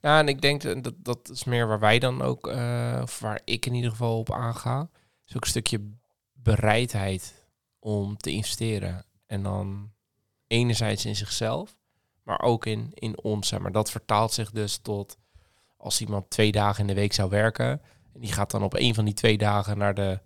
[0.00, 3.40] Nou, en ik denk dat dat is meer waar wij dan ook, eh, of waar
[3.44, 4.88] ik in ieder geval op aanga.
[5.26, 5.80] Is ook een stukje
[6.32, 7.34] bereidheid
[7.78, 9.04] om te investeren.
[9.26, 9.90] En dan
[10.46, 11.76] enerzijds in zichzelf,
[12.22, 13.58] maar ook in, in ons.
[13.58, 15.16] Maar dat vertaalt zich dus tot
[15.76, 17.82] als iemand twee dagen in de week zou werken.
[18.14, 20.20] En die gaat dan op een van die twee dagen naar de,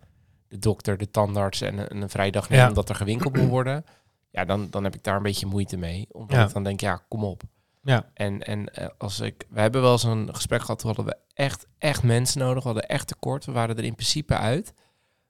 [0.48, 2.68] de dokter, de tandarts en een, een vrijdag nemen Ja.
[2.68, 3.84] omdat er gewinkeld moet worden.
[4.32, 6.06] Ja, dan, dan heb ik daar een beetje moeite mee.
[6.10, 6.46] Omdat Ja.
[6.46, 7.42] ik dan denk, ja, kom op.
[7.82, 11.14] ja, En, en eh, als ik, we hebben wel eens een gesprek gehad, toen hadden
[11.14, 12.62] we echt, echt mensen nodig.
[12.62, 13.44] We hadden echt tekort.
[13.44, 14.72] We waren er in principe uit.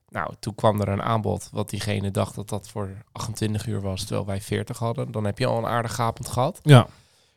[0.09, 4.01] Nou, toen kwam er een aanbod wat diegene dacht dat dat voor 28 uur was,
[4.05, 5.11] terwijl wij 40 hadden.
[5.13, 6.61] Dan heb je al een aardig gapend gehad.
[6.63, 6.87] ja,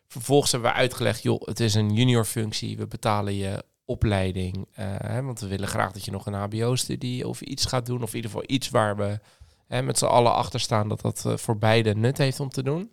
[0.07, 2.77] Vervolgens hebben we uitgelegd, joh, het is een junior functie.
[2.77, 4.67] We betalen je opleiding.
[4.73, 8.03] eh, hè, want we willen graag dat je nog een hbo-studie of iets gaat doen.
[8.03, 9.19] Of in ieder geval iets waar we
[9.67, 12.63] hè, met z'n allen achter staan dat dat eh, voor beide nut heeft om te
[12.63, 12.91] doen.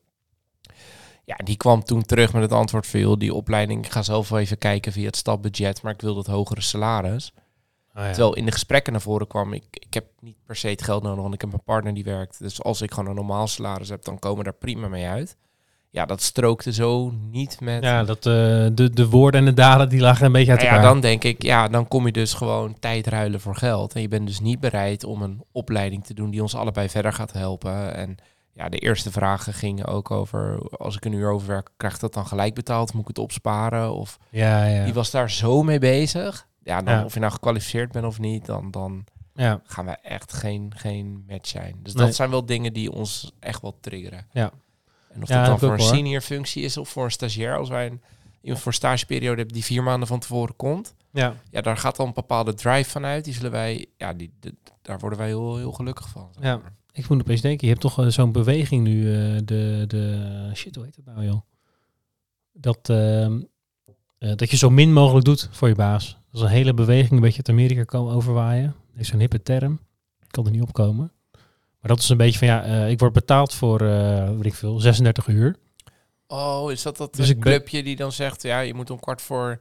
[1.25, 4.29] Ja, die kwam toen terug met het antwoord van, joh, die opleiding, ik ga zelf
[4.29, 7.33] wel even kijken via het stapbudget, maar ik wil dat hogere salaris.
[7.93, 8.09] Ah, ja.
[8.09, 11.03] Terwijl in de gesprekken naar voren kwam, ik, ik heb niet per se het geld
[11.03, 12.39] nodig, want ik heb een partner die werkt.
[12.39, 15.37] Dus als ik gewoon een normaal salaris heb, dan komen we daar prima mee uit.
[15.95, 17.83] Ja, dat strookte zo niet met...
[17.83, 18.23] ja, dat eh,
[18.73, 20.93] de, de woorden en de daden die lagen een beetje uit Nou ja, elkaar.
[20.93, 23.95] dan denk ik, ja, dan kom je dus gewoon tijd ruilen voor geld.
[23.95, 27.13] En je bent dus niet bereid om een opleiding te doen die ons allebei verder
[27.13, 27.95] gaat helpen.
[27.95, 28.17] En
[28.53, 32.15] ja, de eerste vragen gingen ook over, als ik een uur overwerk, krijg ik dat
[32.15, 32.93] dan gelijk betaald?
[32.93, 33.95] Moet ik het opsparen?
[33.95, 36.47] Of ja, ja, die was daar zo mee bezig.
[36.63, 37.05] Ja, dan, Ja.
[37.05, 41.25] of je nou gekwalificeerd bent of niet, dan, dan ja, gaan we echt geen, geen
[41.29, 41.77] match zijn.
[41.83, 42.07] Dus Nee.
[42.07, 44.27] dat zijn wel dingen die ons echt wel triggeren.
[44.33, 44.51] Ja.
[45.13, 45.95] En of Ja, dat dan voor een hoor.
[45.95, 48.01] senior functie is of voor een stagiair, als wij een,
[48.41, 51.35] iemand voor een stageperiode hebben die vier maanden van tevoren komt, ja.
[51.51, 53.25] ja, daar gaat dan een bepaalde drive van uit.
[53.25, 56.29] Die zullen wij, ja, die, de- daar worden wij heel, heel gelukkig van.
[56.35, 56.61] zeg Ja.
[56.93, 60.75] Ik moet opeens denken, je hebt toch eh, zo'n beweging nu, eh, de, de, shit,
[60.75, 61.41] hoe heet het nou joh?
[62.53, 63.41] Dat, ehm,
[64.19, 66.07] eh, dat je zo min mogelijk doet voor je baas.
[66.31, 68.75] Dat is een hele beweging, een beetje uit Amerika komen overwaaien.
[68.93, 69.73] Dat is zo'n hippe term.
[70.21, 71.13] Ik kan er niet opkomen.
[71.83, 74.55] Maar dat is een beetje van, ja, eh, ik word betaald voor, eh weet ik
[74.55, 75.57] veel, 36 uur.
[76.27, 79.01] Oh, is dat dat Dus ik ben- clubje die dan zegt, ja, je moet om
[79.01, 79.61] kwart voor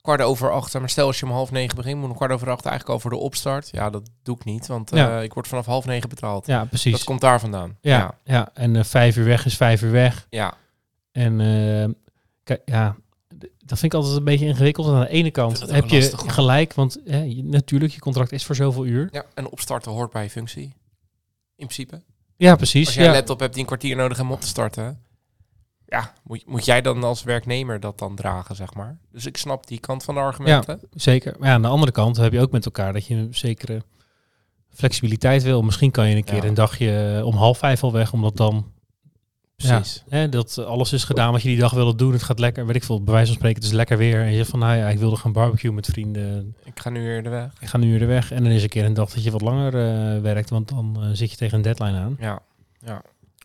[0.00, 2.50] kwart over acht, maar stel als je om half negen begint, moet om kwart over
[2.50, 3.68] acht eigenlijk al voor de opstart.
[3.72, 5.20] Ja, dat doe ik niet, want eh, Ja.
[5.20, 6.46] ik word vanaf half negen betaald.
[6.46, 6.92] Ja, precies.
[6.92, 7.76] Dat komt daar vandaan.
[7.80, 8.14] ja, ja.
[8.24, 8.50] ja.
[8.54, 10.26] en vijf uur weg is vijf uur weg.
[10.30, 10.54] ja.
[11.12, 11.36] En
[12.44, 12.96] kijk, ja,
[13.64, 14.86] dat vind ik altijd een beetje ingewikkeld.
[14.86, 18.00] Want aan de ene kant heb je lastig, gelijk, gelijk, want hè, je- natuurlijk, je
[18.00, 19.08] contract is voor zoveel uur.
[19.12, 20.72] Ja, en opstarten hoort bij je functie.
[21.60, 22.02] In principe.
[22.36, 22.86] Ja, precies.
[22.86, 23.10] Als jij ja.
[23.10, 24.98] een laptop hebt die een kwartier nodig om op te starten.
[25.86, 28.98] Ja, moet, moet jij dan als werknemer dat dan dragen, zeg maar.
[29.12, 30.80] Dus ik snap die kant van de argumenten.
[30.94, 31.34] Zeker.
[31.38, 33.82] Maar ja, aan de andere kant heb je ook met elkaar dat je een zekere
[34.74, 35.62] flexibiliteit wil.
[35.62, 36.48] Misschien kan je een keer Ja.
[36.48, 38.72] een dagje om half vijf al weg, omdat dan
[39.68, 40.02] Precies.
[40.08, 42.12] hè, dat alles is gedaan wat je die dag wilde doen.
[42.12, 44.20] Het gaat lekker, weet ik veel, bij wijze van spreken, het is lekker weer.
[44.20, 46.56] En je zegt van, nou ja, ik wilde gaan barbecue met vrienden.
[46.64, 47.50] Ik ga nu weer de weg.
[47.60, 48.32] Ik ga nu weer weg.
[48.32, 50.96] En dan is een keer een dag dat je wat langer eh, werkt, want dan
[51.00, 52.16] eh, zit je tegen een deadline aan.
[52.20, 52.42] Ja.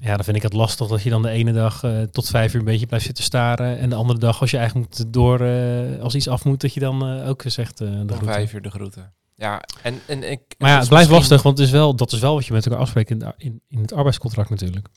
[0.02, 2.54] Ja, dan vind ik het lastig dat je dan de ene dag eh, tot vijf
[2.54, 3.78] uur een beetje blijft zitten staren.
[3.78, 6.74] En de andere dag, als je eigenlijk moet door, eh, als iets af moet, dat
[6.74, 8.28] je dan eh, ook zegt eh de Om groeten.
[8.28, 9.14] vijf uur de groeten.
[9.36, 10.40] Ja, en, en ik...
[10.58, 12.54] Maar ja, het blijft misschien- lastig, want het is wel, dat is wel wat je
[12.54, 14.88] met elkaar afspreekt in, in, in het arbeidscontract natuurlijk.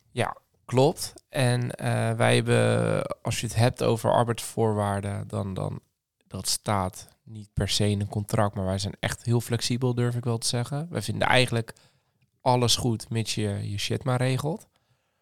[0.68, 1.12] Klopt.
[1.28, 5.80] En eh, wij hebben, als je het hebt over arbeidsvoorwaarden, dan, dan
[6.26, 10.14] dat staat niet per se in een contract, maar wij zijn echt heel flexibel, durf
[10.14, 10.86] ik wel te zeggen.
[10.90, 11.72] Wij vinden eigenlijk
[12.40, 14.66] alles goed, mits je je shit maar regelt.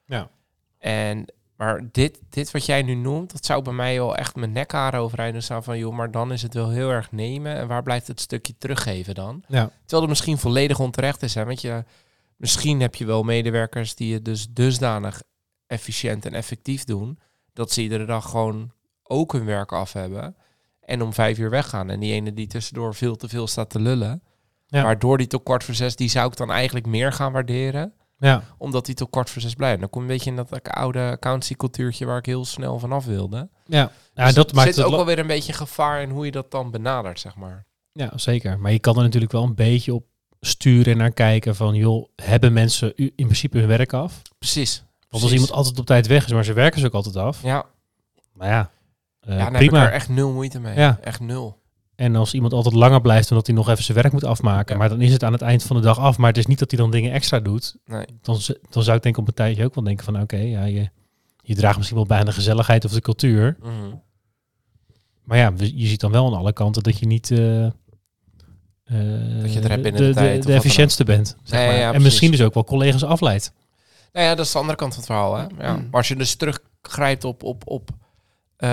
[0.05, 0.31] Ja.
[0.79, 1.25] En,
[1.57, 5.01] maar dit, dit wat jij nu noemt, dat zou bij mij wel echt mijn nekharen
[5.01, 7.57] overeind staan van, joh, maar dan is het wel heel erg nemen.
[7.57, 9.43] En waar blijft het stukje teruggeven dan?
[9.49, 9.71] Ja.
[9.81, 11.35] Terwijl het misschien volledig onterecht is.
[11.35, 11.45] Hè?
[11.45, 11.85] Want je,
[12.37, 15.23] misschien heb je wel medewerkers die het dus dusdanig
[15.67, 17.19] efficiënt en effectief doen.
[17.53, 20.37] Dat ze iedere dag gewoon ook hun werk af hebben.
[20.81, 21.91] En om vijf uur weggaan.
[21.91, 24.23] En die ene die tussendoor veel te veel staat te lullen.
[24.67, 24.83] Ja.
[24.83, 27.93] Waardoor die tot kwart voor zes, die zou ik dan eigenlijk meer gaan waarderen.
[28.19, 29.81] Ja, Omdat die tot kwart voor zes blijft.
[29.81, 33.05] Dan kom je een beetje in dat oude accountancy cultuurtje waar ik heel snel vanaf
[33.05, 33.49] wilde.
[33.67, 33.91] ja.
[34.15, 36.25] ja Dus dat er maakt zit het ook wel weer een beetje gevaar in hoe
[36.25, 37.67] je dat dan benadert, zeg maar.
[37.93, 38.59] Ja, zeker.
[38.59, 40.07] Maar je kan er natuurlijk wel een beetje op
[40.41, 44.23] sturen en naar kijken van, joh, hebben mensen in principe hun werk af?
[44.39, 44.85] Precies.
[45.21, 47.43] Want als iemand altijd op tijd weg is, maar ze werken ze ook altijd af.
[47.43, 47.65] Ja,
[48.33, 48.71] Maar ja,
[49.21, 49.87] eh, ja dan heb ik prima.
[49.87, 50.77] er echt nul moeite mee.
[50.79, 50.99] Ja.
[51.03, 51.59] Echt nul.
[51.95, 54.81] En als iemand altijd langer blijft omdat hij nog even zijn werk moet afmaken, Ja.
[54.81, 56.59] maar dan is het aan het eind van de dag af, maar het is niet
[56.59, 58.05] dat hij dan dingen extra doet, Nee.
[58.23, 58.39] dan,
[58.71, 60.89] dan zou ik denk ik op een tijdje ook wel denken van, oké, ja, je,
[61.43, 63.73] je draagt misschien wel bij aan de gezelligheid of de cultuur, Mhm.
[65.25, 67.73] maar ja, je ziet dan wel aan alle kanten dat je niet, eh, eh,
[69.43, 71.37] Dat je binnen de, de tijd of de efficiëntste bent.
[71.43, 71.77] Zeg maar.
[71.77, 73.53] ja, en misschien dus ook wel collega's afleidt.
[74.13, 75.35] Nou ja, dat is de andere kant van het verhaal.
[75.37, 75.47] Hè?
[75.67, 75.73] Ja.
[75.77, 75.83] Mm.
[75.83, 77.43] Maar als je dus teruggrijpt op...
[77.43, 77.91] op, op
[78.57, 78.69] eh,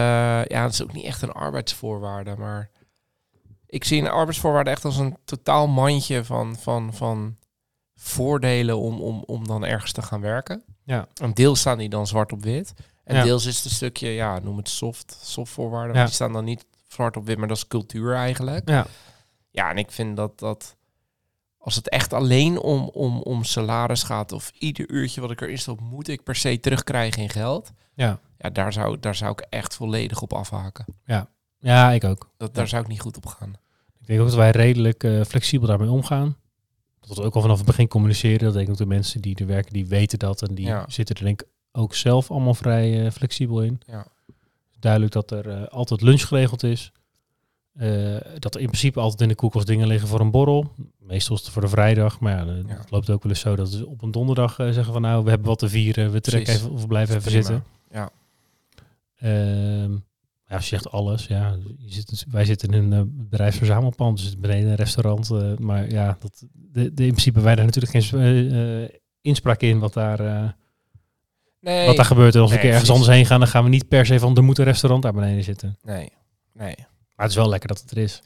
[0.46, 2.72] ja, het is ook niet echt een arbeidsvoorwaarde, maar...
[3.68, 7.38] Ik zie een arbeidsvoorwaarde echt als een totaal mandje van, van, van
[7.96, 10.64] voordelen om, om, om dan ergens te gaan werken.
[10.84, 11.08] Ja.
[11.14, 12.74] Een deel staan die dan zwart op wit.
[13.04, 13.24] En Ja.
[13.24, 15.96] deels is het een stukje, ja, noem het soft, soft voorwaarden.
[15.96, 16.04] Ja.
[16.04, 18.70] Die staan dan niet zwart op wit, maar dat is cultuur eigenlijk.
[18.70, 18.86] Ja.
[19.50, 20.76] Ja, en ik vind dat dat
[21.66, 25.58] als het echt alleen om, om, om salaris gaat of ieder uurtje wat ik erin
[25.58, 27.72] stop, moet ik per se terugkrijgen in geld.
[27.94, 28.20] Ja.
[28.38, 30.86] Ja, daar zou, daar zou ik echt volledig op afhaken.
[31.60, 32.30] ja, ik ook.
[32.38, 32.70] Dat, daar Ja.
[32.70, 33.54] zou ik niet goed op gaan.
[34.00, 36.36] Ik denk ook dat wij redelijk eh, flexibel daarmee omgaan.
[37.00, 38.40] Dat we ook al vanaf het begin communiceren.
[38.40, 40.42] Dat denk ik ook de mensen die er werken, die weten dat.
[40.42, 40.86] En die Ja.
[40.88, 43.82] zitten er denk ik ook zelf allemaal vrij eh, flexibel in.
[43.86, 44.06] Ja.
[44.80, 46.92] Duidelijk dat er eh, altijd lunch geregeld is.
[47.74, 50.72] Eh, dat er in principe altijd in de koelkast dingen liggen voor een borrel.
[51.00, 52.20] Meestal is het voor de vrijdag.
[52.20, 52.78] Maar ja, eh, Ja.
[52.78, 55.24] het loopt ook wel eens zo dat ze op een donderdag eh, zeggen van nou,
[55.24, 56.12] we hebben wat te vieren.
[56.12, 57.44] We trekken even of we blijven even Prima.
[57.46, 57.64] zitten.
[57.92, 58.10] Ja.
[59.18, 59.92] Ehm,
[60.48, 61.56] ja, als je zegt alles, ja.
[61.78, 65.30] Je zit, wij zitten in een uh, bedrijfsverzamelpand, dus beneden een restaurant.
[65.32, 68.90] eh, maar ja, dat, de, de, in principe wij daar natuurlijk geen eh, eh,
[69.22, 70.50] inspraak in wat daar, eh,
[71.60, 72.36] Nee, wat daar gebeurt.
[72.36, 73.04] En als we Nee, keer ergens precies.
[73.08, 75.14] anders heen gaan, dan gaan we niet per se van er moet een restaurant daar
[75.14, 75.78] beneden zitten.
[75.84, 76.10] nee,
[76.54, 76.76] nee.
[77.16, 78.22] Maar het is wel lekker dat het er is.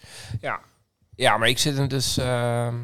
[1.16, 2.18] Ja, maar ik zit er dus...
[2.18, 2.76] ehm,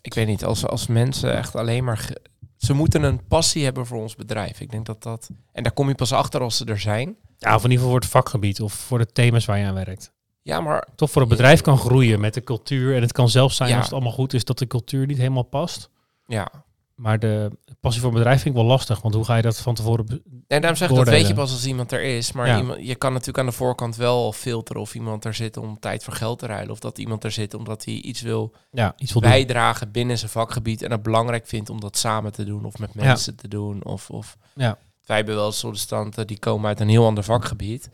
[0.00, 1.96] ik weet niet, als, als mensen echt alleen maar...
[1.98, 2.20] ge-
[2.56, 4.60] ze moeten een passie hebben voor ons bedrijf.
[4.60, 5.30] Ik denk dat dat...
[5.52, 7.16] En daar kom je pas achter als ze er zijn.
[7.38, 9.74] Ja, of in ieder geval voor het vakgebied of voor de thema's waar je aan
[9.74, 10.12] werkt.
[10.42, 12.94] Ja, maar Toch voor het bedrijf kan groeien met de cultuur.
[12.96, 13.74] En het kan zelfs zijn Ja.
[13.76, 15.90] als het allemaal goed is dat de cultuur niet helemaal past.
[16.26, 16.50] ja,
[16.98, 19.00] Maar de passie voor bedrijf vind ik wel lastig.
[19.00, 20.06] Want hoe ga je dat van tevoren...
[20.46, 22.32] En daarom zeg ik, dat weet je pas als iemand er is.
[22.32, 22.58] Maar Ja.
[22.58, 26.04] iemand, je kan natuurlijk aan de voorkant wel filteren of iemand er zit om tijd
[26.04, 26.70] voor geld te ruilen.
[26.70, 29.30] Of dat iemand er zit omdat hij iets wil Ja, iets wil doen.
[29.30, 30.82] bijdragen binnen zijn vakgebied.
[30.82, 33.02] En het belangrijk vindt om dat samen te doen of met Ja.
[33.04, 33.84] mensen te doen.
[33.84, 34.78] Of, of Ja.
[35.04, 37.88] wij hebben wel sollicitanten die komen uit een heel ander vakgebied.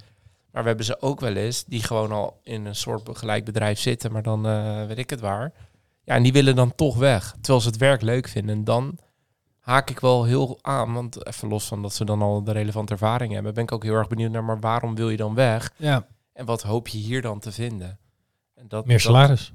[0.50, 3.78] Maar we hebben ze ook wel eens die gewoon al in een soort gelijk bedrijf
[3.78, 5.52] zitten, maar dan eh, weet ik het waar.
[6.04, 7.34] Ja, en die willen dan toch weg.
[7.40, 8.56] Terwijl ze het werk leuk vinden.
[8.56, 8.98] En dan
[9.60, 10.92] haak ik wel heel aan.
[10.92, 13.82] Want even los van dat ze dan al de relevante ervaring hebben, ben ik ook
[13.82, 15.70] heel erg benieuwd naar, maar waarom wil je dan weg?
[15.76, 17.98] Ja, En wat hoop je hier dan te vinden?
[18.54, 19.52] En dat, meer dat- salaris.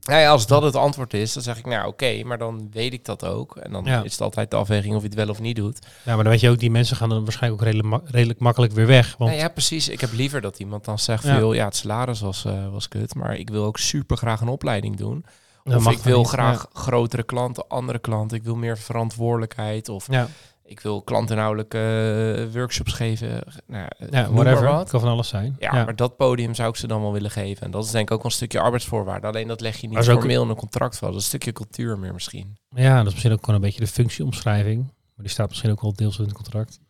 [0.00, 2.92] nou ja, als dat het antwoord is, dan zeg ik, nou oké, maar dan weet
[2.92, 3.56] ik dat ook.
[3.56, 4.02] En dan Ja.
[4.02, 5.78] is het altijd de afweging of je het wel of niet doet.
[6.04, 8.38] Ja, maar dan weet je ook, die mensen gaan dan waarschijnlijk ook redelijk, ma- redelijk
[8.38, 9.16] makkelijk weer weg.
[9.16, 9.88] Want Nou ja, precies.
[9.88, 11.36] Ik heb liever dat iemand dan zegt, Ja.
[11.36, 14.48] veel, ja, het salaris was, eh, was kut, maar ik wil ook super graag een
[14.48, 15.24] opleiding doen.
[15.64, 16.28] Of ik wil niet.
[16.28, 18.36] graag grotere klanten, andere klanten.
[18.36, 19.88] Ik wil meer verantwoordelijkheid.
[19.88, 20.28] Of Ja,
[20.68, 23.42] ik wil klantinhoudelijke eh, workshops geven.
[23.66, 24.64] Nou, ja, whatever.
[24.64, 24.90] wat.
[24.90, 25.56] kan van alles zijn.
[25.58, 27.64] Ja, maar dat podium zou ik ze dan wel willen geven.
[27.64, 29.26] En dat is denk ik ook wel een stukje arbeidsvoorwaarde.
[29.26, 31.08] Alleen dat leg je niet formeel in een contract van.
[31.08, 32.56] Dat is een stukje cultuur meer misschien.
[32.74, 34.82] Ja, dat is misschien ook gewoon een beetje de functieomschrijving.
[34.84, 36.80] Maar die staat misschien ook wel deels in het contract.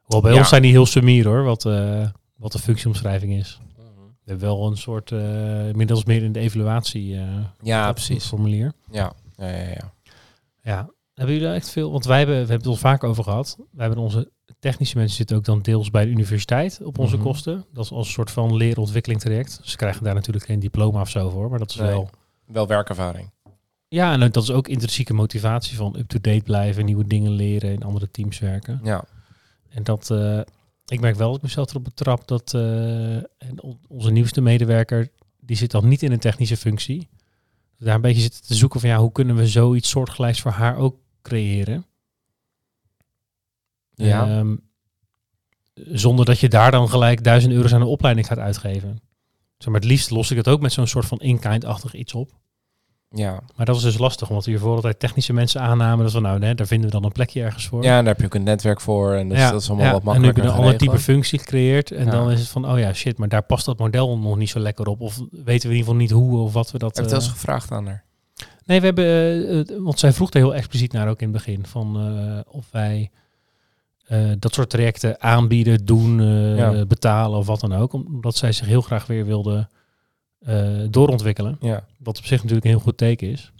[0.00, 3.60] Hoewel bij ons zijn die heel sumier hoor, wat, eh, wat de functieomschrijving is.
[4.26, 7.22] We hebben wel een soort, eh inmiddels meer in de evaluatie eh,
[7.62, 8.24] Ja, precies.
[8.26, 8.72] formulier.
[8.90, 9.68] Ja, ja, ja.
[9.68, 9.92] ja.
[10.62, 11.92] Ja, hebben jullie echt veel?
[11.92, 13.56] Want wij hebben, we hebben het al vaak over gehad.
[13.72, 17.24] Wij hebben onze technische mensen zitten ook dan deels bij de universiteit op onze Mhm.
[17.24, 17.64] kosten.
[17.72, 19.60] Dat is als een soort van leren-ontwikkeling traject.
[19.62, 21.88] Ze krijgen daar natuurlijk geen diploma of zo voor, maar dat is Nee.
[21.88, 22.10] wel...
[22.46, 23.30] Wel werkervaring.
[23.88, 28.10] Ja, en dat is ook intrinsieke motivatie van up-to-date blijven, nieuwe dingen leren, in andere
[28.10, 28.80] teams werken.
[28.82, 29.04] Ja.
[29.68, 30.40] En dat, eh,
[30.86, 35.10] ik merk wel dat ik mezelf erop betrap dat eh, en on- onze nieuwste medewerker,
[35.40, 37.08] die zit dan niet in een technische functie.
[37.78, 40.76] Daar een beetje zitten te zoeken van ja, hoe kunnen we zoiets soortgelijks voor haar
[40.76, 41.86] ook creëren?
[43.94, 44.38] Ja.
[44.38, 44.56] Ehm,
[45.74, 49.00] zonder dat je daar dan gelijk duizend euro's aan een opleiding gaat uitgeven.
[49.58, 52.32] Zeg maar, het liefst los ik het ook met zo'n soort van in-kind-achtig iets op.
[53.10, 53.40] Ja.
[53.56, 56.04] Maar dat is dus lastig, omdat we hiervoor altijd technische mensen aannamen.
[56.04, 57.82] Dat we nou, nee, daar vinden we dan een plekje ergens voor.
[57.82, 59.12] ja, daar heb je ook een netwerk voor.
[59.14, 60.98] En dus dat is allemaal ja, wat En nu makkelijker heb je een ander type
[60.98, 61.90] functie gecreëerd.
[61.90, 62.10] En Ja.
[62.10, 64.58] dan is het van, oh ja, shit, maar daar past dat model nog niet zo
[64.58, 65.00] lekker op.
[65.00, 66.96] Of weten we in ieder geval niet hoe of wat we dat...
[66.96, 68.04] Heb je wel eens eh, gevraagd aan haar?
[68.64, 69.06] Nee, we hebben,
[69.68, 71.66] eh, want zij vroeg er heel expliciet naar ook in het begin.
[71.66, 73.10] Van eh, of wij
[74.38, 76.22] dat soort trajecten aanbieden, doen,
[76.56, 76.84] Ja.
[76.86, 77.92] betalen of wat dan ook.
[77.92, 79.68] Omdat zij zich heel graag weer wilde
[80.38, 81.56] eh, doorontwikkelen.
[81.60, 81.84] Ja.
[81.98, 83.52] Wat op zich natuurlijk een heel goed teken is.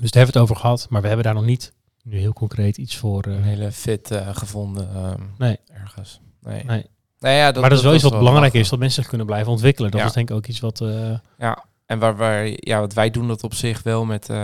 [0.00, 0.86] Dus daar hebben we het over gehad.
[0.90, 3.22] Maar we hebben daar nog niet nu heel concreet iets voor.
[3.22, 5.58] eh, Een hele fit eh, gevonden ehm, Nee.
[5.72, 6.20] ergens.
[6.40, 6.64] Nee.
[6.64, 6.84] nee.
[7.18, 8.60] Nou ja, maar dat is wel iets wat belangrijk lachen.
[8.60, 9.90] is, dat mensen zich kunnen blijven ontwikkelen.
[9.90, 10.06] Dat Ja.
[10.06, 10.80] is denk ik ook iets wat...
[10.80, 14.28] eh, Ja, en waar, waar, ja, wat wij doen dat op zich wel met...
[14.30, 14.36] eh,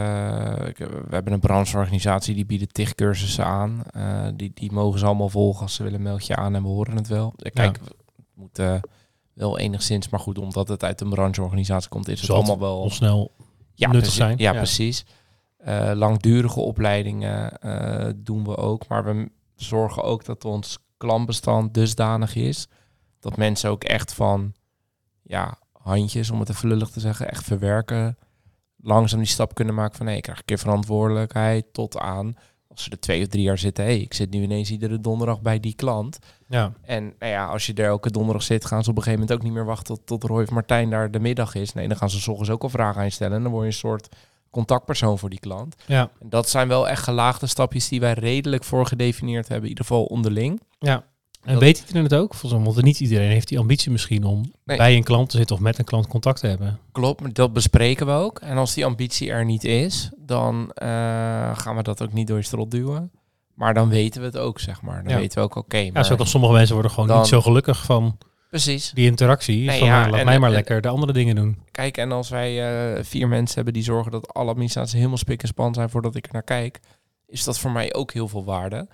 [0.77, 3.83] we hebben een brancheorganisatie, die bieden tig cursussen aan.
[3.93, 6.69] Eh, die, die mogen ze allemaal volgen als ze willen, meld je aan en we
[6.69, 7.35] horen het wel.
[7.37, 7.95] Eh, Kijk, we,
[8.35, 8.81] moeten,
[9.41, 10.09] wel enigszins.
[10.09, 12.83] Maar goed, omdat het uit een brancheorganisatie komt, is het Zal allemaal wel...
[12.83, 13.31] Al snel
[13.75, 14.39] ja, nuttig zijn.
[14.39, 14.57] Ja, Ja.
[14.57, 15.05] precies.
[15.57, 18.89] Eh, langdurige opleidingen eh, doen we ook.
[18.89, 22.69] Maar we zorgen ook dat ons klantbestand dusdanig is...
[23.21, 24.53] dat mensen ook echt van
[25.23, 28.19] ja, handjes, om het even lullig te zeggen, echt verwerken.
[28.77, 30.07] Langzaam die stap kunnen maken van...
[30.07, 32.35] nee, ik krijg een keer verantwoordelijkheid tot aan...
[32.81, 33.85] als ze er twee of drie jaar zitten...
[33.85, 36.19] hey, ik zit nu ineens iedere donderdag bij die klant...
[36.49, 39.21] Ja, En nou ja, als je er elke donderdag zit, gaan ze op een gegeven
[39.21, 41.73] moment ook niet meer wachten tot, tot Roy of Martijn daar de middag is.
[41.73, 43.37] Nee, dan gaan ze s ochtends ook al vragen stellen.
[43.37, 44.09] En dan word je een soort
[44.51, 45.77] contactpersoon voor die klant.
[45.87, 49.65] ja, En dat zijn wel echt gelaagde stapjes die wij redelijk voor gedefinieerd hebben.
[49.65, 50.61] In ieder geval onderling.
[50.79, 51.05] ja.
[51.45, 52.35] En Dat- weet iedereen het ook?
[52.35, 54.77] Volgens mij, want niet iedereen heeft die ambitie misschien om Nee.
[54.77, 56.79] bij een klant te zitten of met een klant contact te hebben.
[56.93, 58.39] Klopt, dat bespreken we ook.
[58.41, 60.89] En als die ambitie er niet is, dan eh,
[61.59, 63.11] gaan we dat ook niet door je strot duwen.
[63.55, 65.03] Maar dan weten we het ook, zeg maar.
[65.03, 65.19] Dan Ja.
[65.19, 66.05] weten we ook, oké, Ja, maar...
[66.05, 68.19] zo kan sommige mensen worden gewoon dan- niet zo gelukkig van
[68.51, 68.91] Precies.
[68.95, 69.65] die interactie.
[69.67, 71.59] Nee, van, ja, nou, laat en- mij maar en- lekker de andere dingen doen.
[71.71, 75.43] Kijk, en als wij eh, vier mensen hebben die zorgen dat alle administraties helemaal spik
[75.43, 76.81] en span zijn voordat ik er naar kijk,
[77.27, 78.89] is dat voor mij ook heel veel waarde.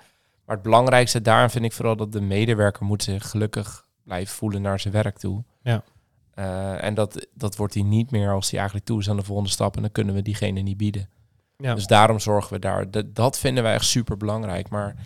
[0.47, 4.63] Maar het belangrijkste daarin vind ik vooral dat de medewerker moet zich gelukkig blijven voelen
[4.63, 5.45] naar zijn werk toe.
[5.63, 5.83] Ja.
[6.35, 9.23] Eh, en dat, dat wordt hij niet meer als hij eigenlijk toe is aan de
[9.23, 11.09] volgende stap en dan kunnen we diegene niet bieden.
[11.57, 11.75] Ja.
[11.75, 12.91] Dus daarom zorgen we daar.
[12.91, 14.69] Dat, dat vinden wij echt super belangrijk.
[14.69, 14.97] Maar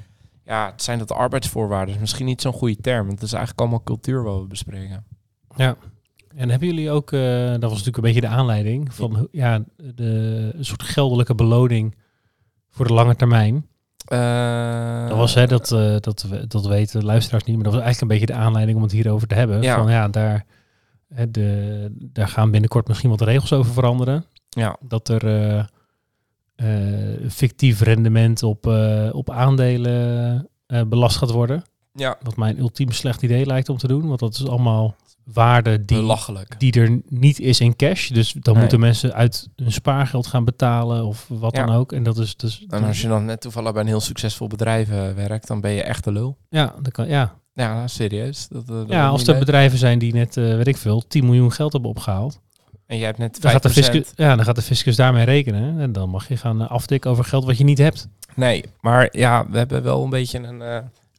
[0.45, 1.95] ja, het zijn dat arbeidsvoorwaarden.
[1.95, 3.07] is Misschien niet zo'n goede term.
[3.07, 5.05] Want het is eigenlijk allemaal cultuur wat we bespreken.
[5.57, 5.77] Ja.
[6.37, 10.51] En hebben jullie ook, eh, dat was natuurlijk een beetje de aanleiding, van ja, de
[10.55, 11.97] een soort geldelijke beloning
[12.71, 13.67] voor de lange termijn.
[14.11, 17.83] Eh, Dat was, hè, dat, eh, dat, dat weten de luisteraars niet, maar dat was
[17.83, 19.63] eigenlijk een beetje de aanleiding om het hierover te hebben.
[19.63, 19.77] Ja.
[19.77, 20.45] Van ja, daar,
[21.15, 24.25] hè, de, daar gaan binnenkort misschien wat regels over veranderen.
[24.49, 25.27] Ja, Dat er
[26.57, 26.67] eh,
[27.29, 28.67] fictief rendement op,
[29.13, 30.49] op aandelen
[30.87, 31.63] belast gaat worden.
[31.93, 32.17] Ja.
[32.23, 35.85] Wat mij een ultiem slecht idee lijkt om te doen, want dat is allemaal waarde
[35.85, 36.15] die,
[36.59, 38.09] die er niet is in cash.
[38.09, 38.63] Dus dan Nee.
[38.63, 41.67] moeten mensen uit hun spaargeld gaan betalen of wat Ja.
[41.67, 41.93] dan ook.
[41.93, 42.65] En dat is dus.
[42.69, 45.71] En als je dan net toevallig bij een heel succesvol bedrijf eh, werkt, dan ben
[45.71, 46.37] je echt de lul.
[46.49, 47.39] ja, dat kan, ja.
[47.53, 48.49] Ja, serieus.
[48.49, 51.25] Dat, eh, dat ja, als er bedrijven zijn die net, eh weet ik veel, 10
[51.25, 52.41] miljoen geld hebben opgehaald.
[52.87, 53.43] En jij hebt net 5%.
[53.43, 55.81] Dan gaat, de fiscus, ja, dan gaat de fiscus daarmee rekenen.
[55.81, 58.09] En dan mag je gaan aftikken over geld wat je niet hebt.
[58.35, 60.63] Nee, maar ja, we hebben wel een beetje een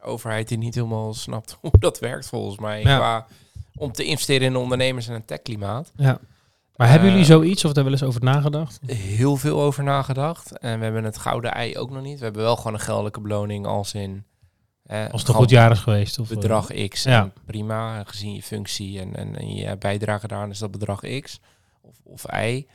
[0.01, 2.81] overheid die niet helemaal snapt hoe dat werkt volgens mij.
[2.81, 2.97] Ja.
[2.97, 3.27] Qua,
[3.75, 5.91] om te investeren in ondernemers en een techklimaat.
[5.95, 6.19] Ja.
[6.75, 8.79] Maar hebben Eh, jullie zoiets of daar wel eens over nagedacht?
[8.85, 10.57] Heel veel over nagedacht.
[10.59, 12.17] En we hebben het gouden ei ook nog niet.
[12.17, 14.25] We hebben wel gewoon een geldelijke beloning als in...
[14.83, 16.19] eh, Als het een goed jaar is geweest?
[16.19, 17.03] Of, eh, bedrag X.
[17.03, 17.31] ja.
[17.45, 21.39] Prima, gezien je functie en, en, en je bijdrage daaraan is dat bedrag X
[21.81, 22.65] of, of Y.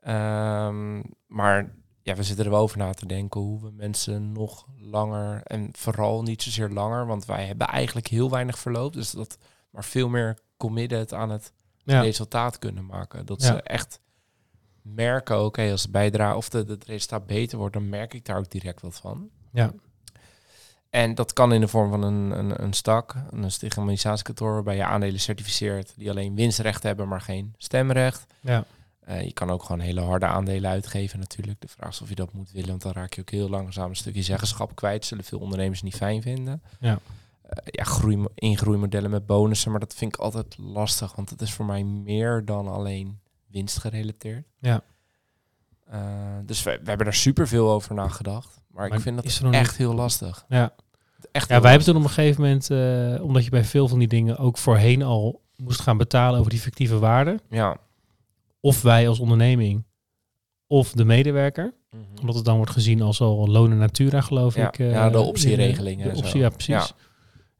[0.00, 4.66] Ehm, maar ja, we zitten er wel over na te denken hoe we mensen nog
[4.78, 9.38] langer en vooral niet zozeer langer, want wij hebben eigenlijk heel weinig verloop, dus dat
[9.70, 11.52] maar veel meer committed aan het
[11.84, 12.00] ja.
[12.00, 13.26] resultaat kunnen maken.
[13.26, 13.46] Dat Ja.
[13.46, 14.00] ze echt
[14.82, 18.38] merken, oké, als de bijdrage of de, het resultaat beter wordt, dan merk ik daar
[18.38, 19.28] ook direct wat van.
[19.52, 19.72] Ja.
[20.90, 24.84] En dat kan in de vorm van een, een, een stak, een stigmatisatiekantoor, waarbij je
[24.84, 28.26] aandelen certificeert die alleen winstrecht hebben, maar geen stemrecht.
[28.40, 28.64] Ja.
[29.00, 31.60] Eh, je kan ook gewoon hele harde aandelen uitgeven natuurlijk.
[31.60, 33.88] De vraag is of je dat moet willen, want dan raak je ook heel langzaam
[33.88, 35.04] een stukje zeggenschap kwijt.
[35.04, 36.62] Zullen veel ondernemers niet fijn vinden.
[36.80, 36.98] Ja.
[37.42, 41.52] Eh, ja, groei, ingroeimodellen met bonussen, maar dat vind ik altijd lastig, want het is
[41.52, 44.46] voor mij meer dan alleen winst gerelateerd.
[44.58, 44.82] Ja.
[45.86, 46.00] Eh,
[46.44, 48.60] dus we, we hebben daar super veel over nagedacht.
[48.68, 50.44] Maar, Maar ik vind is dat er nog echt heel lastig.
[50.48, 50.74] Ja.
[51.32, 52.70] Echt Ja, wij hebben toen op een gegeven moment,
[53.22, 56.60] omdat je bij veel van die dingen ook voorheen al moest gaan betalen over die
[56.60, 57.40] fictieve waarde.
[57.48, 57.76] Ja.
[58.60, 59.84] Of wij als onderneming,
[60.66, 61.74] of de medewerker.
[61.90, 62.02] Mhm.
[62.20, 64.78] Omdat het dan wordt gezien als al lonen natura, geloof Ja, ik.
[64.78, 66.22] ja, de eh, optieregelingen De en zo.
[66.22, 66.66] optie, ja, precies.
[66.74, 66.86] Ja.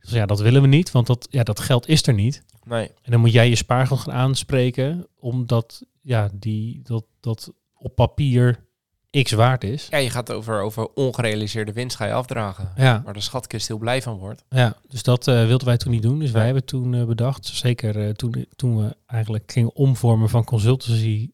[0.00, 2.44] Dus ja, dat willen we niet, want dat, ja, dat geld is er niet.
[2.64, 2.88] Nee.
[3.02, 8.68] En dan moet jij je spaargeld gaan aanspreken, omdat ja, die, dat, dat op papier
[9.10, 9.86] x waard is.
[9.90, 12.72] Ja, je gaat over, over ongerealiseerde winst ga je afdragen.
[12.76, 14.44] Ja, Waar de schatkist heel blij van wordt.
[14.48, 16.18] ja dus dat eh, wilden wij toen niet doen.
[16.18, 20.44] Dus wij hebben toen eh, bedacht, zeker eh, toen, toen we eigenlijk gingen omvormen van
[20.44, 21.30] consultancy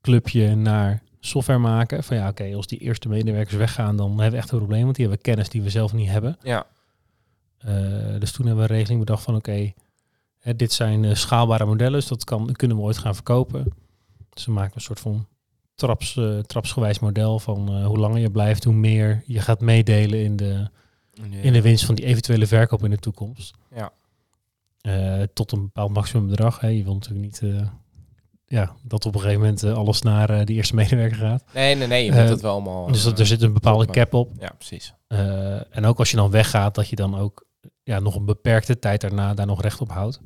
[0.00, 2.04] clubje naar software maken.
[2.04, 4.96] Van ja, oké, als die eerste medewerkers weggaan, dan hebben we echt een probleem, want
[4.96, 6.38] die hebben kennis die we zelf niet hebben.
[6.42, 6.66] Ja.
[8.18, 9.72] Dus toen hebben we een regeling bedacht van oké,
[10.56, 13.72] dit zijn schaalbare modellen, dus dat kan, kunnen we ooit gaan verkopen.
[14.30, 15.26] Dus we maken een soort van
[15.74, 20.24] traps, eh, trapsgewijs model van eh, hoe langer je blijft, hoe meer je gaat meedelen
[20.24, 20.68] in de,
[21.42, 23.54] in de winst van die eventuele verkoop in de toekomst.
[23.74, 23.92] Ja.
[24.80, 26.60] Eh, tot een bepaald maximum bedrag.
[26.60, 26.68] Hè.
[26.68, 27.40] Je wilt natuurlijk niet
[28.52, 31.44] ja, dat op een gegeven moment alles naar eh, die eerste medewerker gaat.
[31.54, 32.04] Nee, nee, nee.
[32.04, 32.86] Je moet het wel allemaal...
[32.86, 34.30] dus dat, er zit een bepaalde cap op.
[34.38, 34.94] Ja, precies.
[35.70, 37.46] En ook als je dan weggaat, dat je dan ook
[37.82, 40.20] ja, nog een beperkte tijd daarna daar nog recht op houdt.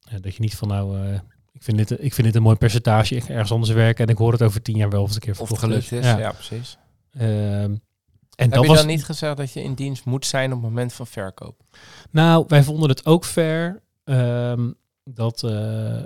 [0.00, 1.18] Ja, dat je niet van nou,
[1.56, 4.12] ik, vind dit, ik vind dit een mooi percentage, ik ga ergens anders werken en
[4.12, 6.04] ik hoor het over tien jaar wel of het een keer Of verkocht gelukt is.
[6.04, 6.32] Ja, Ja.
[6.32, 6.78] precies.
[7.10, 7.80] Ehm, en
[8.36, 10.68] Heb dat je was dan niet gezegd dat je in dienst moet zijn op het
[10.68, 11.60] moment van verkoop?
[12.10, 14.70] Nou, wij vonden het ook fair ehm,
[15.04, 16.04] dat eh, eh,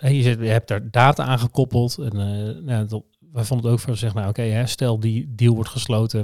[0.00, 1.98] je, zet, je hebt daar data aan gekoppeld.
[1.98, 5.34] En, eh, nou, dat, wij vonden het ook fair te zeggen, nou oké, stel die
[5.34, 6.22] deal wordt gesloten,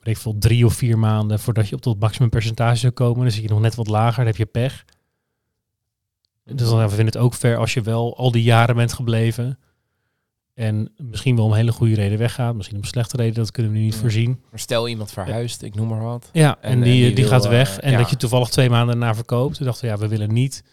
[0.00, 3.22] weet ik veel, drie of vier maanden voordat je op tot maximum percentage zou komen.
[3.22, 4.84] Dan zit je nog net wat lager, dan heb je pech.
[6.44, 9.58] Dus dan we vinden het ook fair als je wel al die jaren bent gebleven.
[10.54, 12.54] En misschien wel om een hele goede reden weggaat.
[12.54, 14.00] Misschien om slechte reden, dat kunnen we nu niet Ja.
[14.00, 14.40] voorzien.
[14.50, 16.28] Maar stel iemand verhuist, ik noem maar wat.
[16.32, 17.78] Ja, En- en, en die, die gaat eh, weg.
[17.78, 17.98] En ja.
[17.98, 19.56] dat je toevallig twee maanden daarna verkoopt.
[19.56, 20.64] Toen dachten we, ja, we willen niet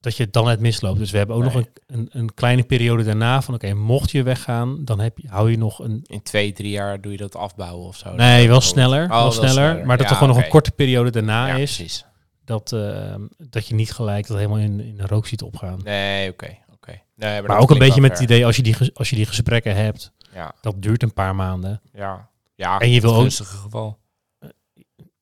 [0.00, 0.98] dat je het dan net misloopt.
[0.98, 4.22] Dus we hebben ook nog een, een, een kleine periode daarna van, oké, mocht je
[4.22, 6.00] weggaan, dan heb je, hou je nog een...
[6.06, 8.14] In twee, drie jaar doe je dat afbouwen of zo.
[8.14, 9.86] Nee, wel Oh, sneller, oh, wel sneller.
[9.86, 11.74] Maar dat Ja, er gewoon nog een korte periode daarna Ja, is.
[11.76, 12.04] precies.
[12.50, 13.14] Dat, eh,
[13.48, 15.80] dat je niet gelijk dat helemaal in, in de rook ziet opgaan.
[15.84, 16.56] Nee, oké.
[16.72, 17.00] oké.
[17.14, 19.74] Nee, maar ook een beetje met het idee, als je, die, als je die gesprekken
[19.76, 21.80] hebt, Ja, dat duurt een paar maanden.
[21.92, 22.28] ja.
[22.54, 23.98] ja En je wil in ook- geval.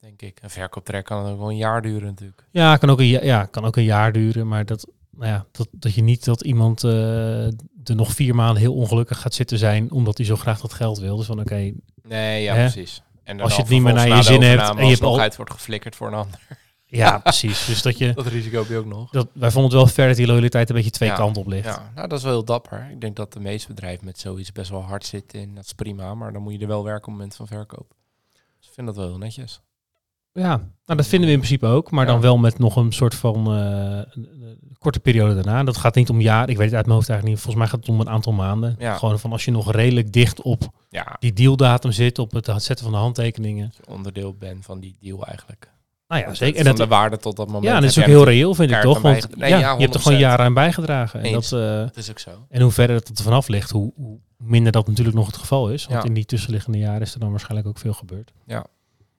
[0.00, 0.38] Denk ik.
[0.42, 2.44] Een verkooptrek kan ook wel een jaar duren natuurlijk.
[2.50, 5.68] Ja, kan ook een, ja, kan ook een jaar duren, maar dat, nou ja, dat,
[5.72, 7.54] dat je niet dat iemand eh, er
[7.94, 11.16] nog vier maanden heel ongelukkig gaat zitten zijn, omdat hij zo graag dat geld wil.
[11.16, 12.60] Dus van oké, Nee, ja, Hè?
[12.70, 13.02] precies.
[13.24, 15.20] En dan Als je het niet meer naar je zin hebt en je hebt al-
[15.20, 16.38] uit wordt geflikkerd voor een ander.
[16.90, 17.64] Ja, precies.
[17.66, 19.10] Dus dat je, Dat risico heb je ook nog.
[19.10, 21.48] dat, wij vonden het wel fair dat die loyaliteit een beetje twee Ja, kanten op
[21.48, 21.64] ligt.
[21.64, 22.88] Ja, nou, dat is wel heel dapper.
[22.90, 25.40] Ik denk dat de meeste bedrijven met zoiets best wel hard zitten.
[25.40, 27.46] En dat is prima, maar dan moet je er wel werken op het moment van
[27.46, 27.94] verkoop.
[28.58, 29.60] Dus ik vind dat wel heel netjes.
[30.32, 32.12] Ja, nou dat vinden we in principe ook, maar Ja.
[32.12, 34.22] dan wel met nog een soort van eh,
[34.78, 35.64] korte periode daarna.
[35.64, 37.44] Dat gaat niet om jaar, ik weet het uit mijn hoofd eigenlijk niet.
[37.44, 38.76] Volgens mij gaat het om een aantal maanden.
[38.78, 38.96] Ja.
[38.96, 42.78] Gewoon van als je nog redelijk dicht op Ja, die dealdatum zit, op het zetten
[42.84, 43.66] van de handtekeningen.
[43.66, 45.70] dat je onderdeel bent van die deal eigenlijk.
[46.08, 46.56] Nou ja, zeker.
[46.56, 47.64] Van En de dat, waarde tot dat moment.
[47.64, 49.00] ja, en dat is ook heel reëel, vind ik toch?
[49.00, 50.20] Want Nee, ja, ja, je hebt er gewoon 100%.
[50.20, 51.20] jaren aan bijgedragen.
[51.22, 52.30] En, dat, eh, Dat is ook zo.
[52.48, 55.70] en hoe verder dat er vanaf ligt, hoe, hoe minder dat natuurlijk nog het geval
[55.70, 55.86] is.
[55.86, 56.08] Want Ja.
[56.08, 58.32] in die tussenliggende jaren is er dan waarschijnlijk ook veel gebeurd.
[58.46, 58.64] Ja.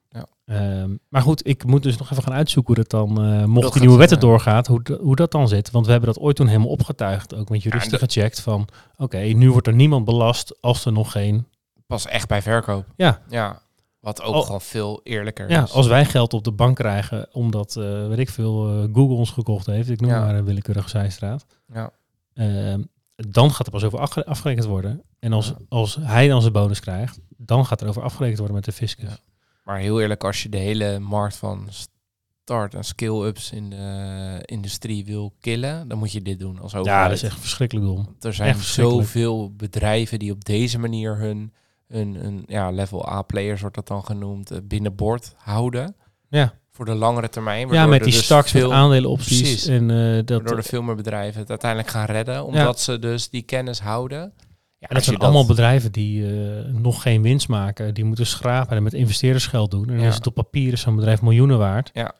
[0.08, 0.26] Ja.
[0.44, 3.72] Ehm, maar goed, ik moet dus nog even gaan uitzoeken hoe dat dan, eh, mocht
[3.72, 5.70] die nieuwe wetten eh, doorgaat, hoe, hoe dat dan zit.
[5.70, 9.50] Want we hebben dat ooit toen helemaal opgetuigd, ook met juristen gecheckt van, oké, nu
[9.50, 11.46] wordt er niemand belast als er nog geen...
[11.86, 12.84] Pas echt bij verkoop.
[12.96, 13.20] Ja.
[13.28, 13.62] Ja.
[14.00, 14.44] Wat ook Oh.
[14.44, 15.72] gewoon veel eerlijker Ja, is.
[15.72, 19.30] als wij geld op de bank krijgen, omdat, eh weet ik veel, eh, Google ons
[19.30, 20.20] gekocht heeft, ik noem Ja.
[20.24, 21.90] maar een willekeurige zijstraat, Ja.
[22.34, 22.82] Ehm,
[23.16, 25.02] dan gaat er pas over afge- afgerekend worden.
[25.18, 25.54] En als, Ja.
[25.68, 29.08] als hij dan zijn bonus krijgt, dan gaat er over afgerekend worden met de fiscus.
[29.10, 29.18] Ja.
[29.64, 35.04] Maar heel eerlijk, als je de hele markt van start- en skill-ups in de industrie
[35.04, 37.04] wil killen, dan moet je dit doen als Ja, overheid.
[37.08, 38.04] dat is echt verschrikkelijk dom.
[38.04, 41.52] Want er zijn zoveel bedrijven die op deze manier hun,
[41.92, 45.94] hun, hun ja, level A-players, wordt dat dan genoemd, eh, binnenboord houden.
[46.28, 47.68] Ja, Voor de langere termijn.
[47.68, 49.40] ja met die dus met veel- aandelenopties.
[49.40, 49.66] Precies.
[49.66, 53.30] En, eh, dat, Waardoor er veel meer bedrijven het uiteindelijk gaan redden, omdat ze dus
[53.30, 54.32] die kennis houden.
[54.78, 57.94] Ja, en dat zijn allemaal bedrijven die eh, nog geen winst maken.
[57.94, 59.82] Die moeten schrapen en met investeerdersgeld doen.
[59.88, 60.08] En dan Ja.
[60.08, 61.90] is het op papier is zo'n bedrijf miljoenen waard.
[61.92, 62.12] Ja.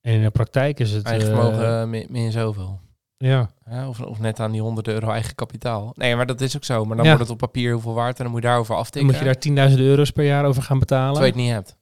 [0.00, 1.04] En in de praktijk is het...
[1.06, 2.80] Eigen vermogen uh, min, min zoveel.
[3.18, 3.50] Ja.
[3.70, 5.92] Ja, of, of net aan die 100 euro eigen kapitaal.
[5.94, 6.84] Nee, maar dat is ook zo.
[6.84, 7.10] Maar dan Ja.
[7.16, 9.10] wordt het op papier heel veel waard en dan moet je daarover Dan aftikken.
[9.10, 11.12] moet je daar 10.000 euro's per jaar over gaan betalen.
[11.12, 11.76] terwijl je het niet hebt.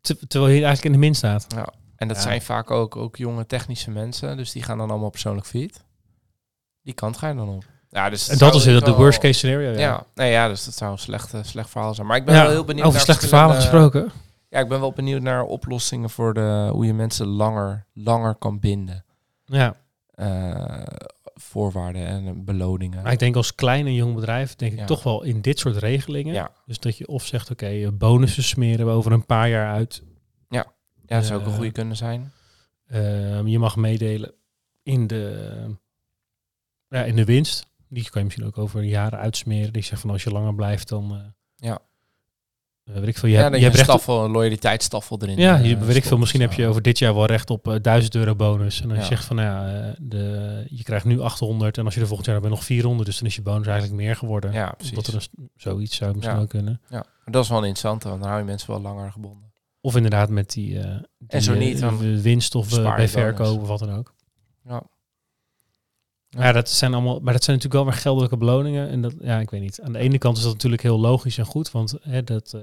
[0.00, 1.46] Ter- terwijl je eigenlijk in de min staat.
[1.96, 2.22] En dat Ja.
[2.22, 4.36] zijn vaak ook, ook jonge technische mensen.
[4.36, 5.84] Dus die gaan dan allemaal persoonlijk failliet.
[6.82, 7.64] Die kant ga je dan op.
[7.90, 9.70] Ja, dus En dat is inderdaad de wel- worst case scenario.
[9.70, 12.06] Ja, Ja, nee, ja, dus dat zou een slecht, slecht verhaal zijn.
[12.06, 14.10] Maar ik ben Ja, wel heel benieuwd over naar slechte verhalen gesproken.
[14.48, 18.60] Ja, ik ben wel benieuwd naar oplossingen voor de, hoe je mensen langer, langer kan
[18.60, 19.04] binden.
[19.44, 19.74] Ja.
[20.18, 20.82] Eh,
[21.34, 23.02] voorwaarden en beloningen.
[23.02, 24.84] Maar ik denk als klein en jong bedrijf, denk ik Ja.
[24.84, 26.34] toch wel in dit soort regelingen.
[26.34, 26.52] Ja.
[26.66, 30.02] Dus dat je of zegt, oké, eh, bonussen smeren we over een paar jaar uit.
[30.48, 30.66] Ja,
[31.04, 32.32] dat zou ook een eh, goede kunnen zijn.
[32.86, 34.32] Ehm, je mag meedelen
[34.82, 35.76] in de,
[36.88, 37.66] ja, in de winst.
[37.88, 39.72] Die kan je misschien ook over jaren uitsmeren.
[39.72, 41.12] Die zegt van als je langer blijft, dan...
[41.14, 41.20] eh,
[41.56, 41.78] Ja.
[42.88, 43.28] Eh, weet ik veel.
[43.28, 45.36] Je, Ja, hebt, dat je hebt een recht staffel, een loyaliteitsstaffel erin.
[45.38, 46.18] ja, eh, je, weet ik veel.
[46.18, 46.68] Misschien heb je Zo.
[46.68, 48.80] over dit jaar wel recht op eh 1000 euro bonus.
[48.80, 49.02] En dan Ja.
[49.02, 52.06] je zegt van, nou ja, eh, de, je krijgt nu 800 en als je er
[52.06, 53.08] volgend jaar hebt, ben je nog 400.
[53.08, 54.52] Dus dan is je bonus eigenlijk meer geworden.
[54.52, 54.90] Ja, precies.
[54.90, 56.42] Omdat er een, s- zoiets zou misschien Ja.
[56.42, 56.80] ook kunnen.
[56.88, 59.46] Ja, maar dat is wel interessant, want dan hou je mensen wel langer gebonden.
[59.80, 60.84] Of inderdaad met die, eh,
[61.18, 61.84] die En zo eh, niet,
[62.22, 64.14] winst of eh, bij verkoop of wat dan ook.
[64.68, 64.82] Ja.
[66.30, 66.52] Ja.
[66.52, 68.88] Dat zijn allemaal, maar dat zijn natuurlijk wel weer geldelijke beloningen.
[68.88, 69.80] En dat, ja, ik weet niet.
[69.80, 72.60] Aan de ene kant is dat natuurlijk heel logisch en goed, want hè, dat, eh,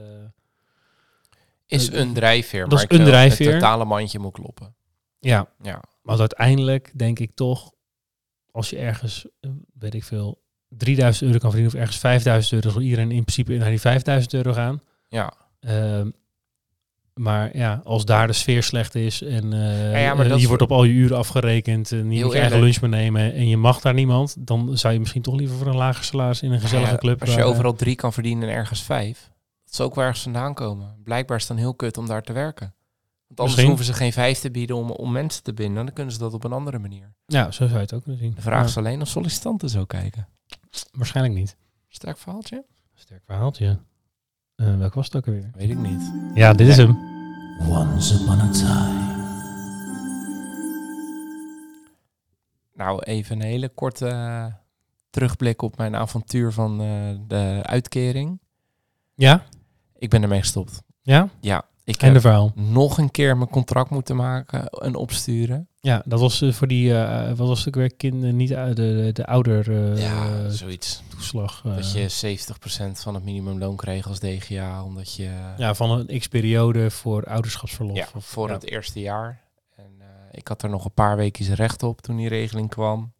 [1.65, 3.51] Is een drijfveer, dat maar is een drijfveer.
[3.51, 4.75] Het totale mandje moet kloppen.
[5.19, 7.71] ja, Ja, maar uiteindelijk denk ik toch,
[8.51, 9.49] als je ergens, eh,
[9.79, 13.57] weet ik veel, 3000 euro kan verdienen of ergens 5000 euro, zal iedereen in principe
[13.57, 14.81] naar die 5000 euro gaan.
[15.09, 16.09] ja, Ehm,
[17.19, 20.61] Maar ja, als daar de sfeer slecht is en eh, ja, maar dat je wordt
[20.61, 23.81] op al je uren afgerekend en je moet je eigen lunch meenemen en je mag
[23.81, 26.91] daar niemand, dan zou je misschien toch liever voor een lager salaris in een gezellige
[26.91, 27.21] Ja, club.
[27.21, 29.31] Als je waar, eh, overal drie kan verdienen en ergens vijf.
[29.65, 30.95] Dat zou ook wel ergens vandaan komen.
[31.03, 32.73] Blijkbaar is het dan heel kut om daar te werken.
[33.27, 33.67] Want anders Misschien.
[33.67, 35.85] hoeven ze geen vijf te bieden om, om mensen te binden.
[35.85, 37.13] Dan kunnen ze dat op een andere manier.
[37.25, 38.33] Ja, zo zou je het ook kunnen zien.
[38.35, 40.27] De vraag is alleen of sollicitanten zo kijken.
[40.91, 41.57] waarschijnlijk niet.
[41.87, 42.65] Sterk verhaaltje?
[42.93, 43.79] Sterk verhaaltje.
[44.55, 45.49] Eh welke was het ook alweer?
[45.55, 46.11] Weet ik niet.
[46.33, 46.97] Ja, dit is hem.
[47.69, 49.03] Once upon a time.
[52.73, 54.45] Nou, even een hele korte eh,
[55.09, 56.87] terugblik op mijn avontuur van eh,
[57.27, 58.39] de uitkering.
[59.15, 59.43] Ja?
[59.97, 60.81] Ik ben ermee gestopt.
[61.01, 61.29] Ja?
[61.39, 62.51] Ja, ik Einde heb verhaal.
[62.55, 65.67] nog een keer mijn contract moeten maken en opsturen.
[65.85, 68.71] Ja, dat was eh, voor die, eh, wat was het weer, kind, eh, niet de,
[68.73, 71.03] de, de ouder ja, zoiets.
[71.09, 71.61] toeslag.
[71.61, 72.37] Dat je
[72.93, 77.97] 70% van het minimumloon kreeg als DGA, omdat je ja, van een x-periode voor ouderschapsverlof.
[77.97, 78.53] ja, Of- voor ja.
[78.53, 79.41] het eerste jaar.
[79.75, 79.91] En
[80.31, 83.13] ik had er nog een paar weken recht op toen die regeling kwam.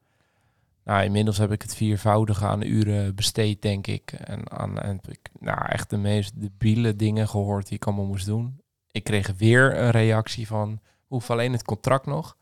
[0.84, 4.12] Nou, inmiddels heb ik het viervoudige aan uren besteed, denk ik.
[4.12, 8.06] En, aan, en heb ik nou, echt de meest debiele dingen gehoord die ik allemaal
[8.06, 8.62] moest doen.
[8.92, 12.36] Ik kreeg weer een reactie van, hoef alleen het contract nog.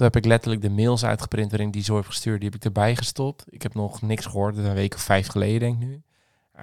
[0.00, 2.40] Toen heb ik letterlijk de mails uitgeprint waarin die zo heb gestuurd.
[2.40, 3.44] Die heb ik erbij gestopt.
[3.48, 6.02] Ik heb nog niks gehoord, een week of vijf geleden denk ik nu.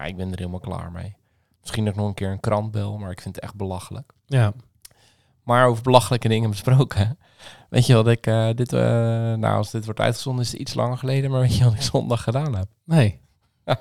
[0.06, 1.16] Ik ben er helemaal klaar mee.
[1.62, 4.14] Misschien nog een keer een krant bel, maar ik vind het echt belachelijk.
[4.26, 4.54] Ja,
[5.44, 7.18] Maar over belachelijke dingen besproken.
[7.70, 8.82] Weet je wat ik eh, dit, eh,
[9.34, 11.82] nou als dit wordt uitgezonden is het iets langer geleden, maar weet je wat ik
[11.82, 12.68] zondag gedaan heb?
[12.84, 13.20] nee.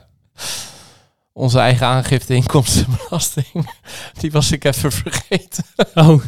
[1.32, 3.70] Onze eigen aangifte inkomstenbelasting,
[4.20, 5.64] die was ik even vergeten.
[5.94, 6.22] Oh,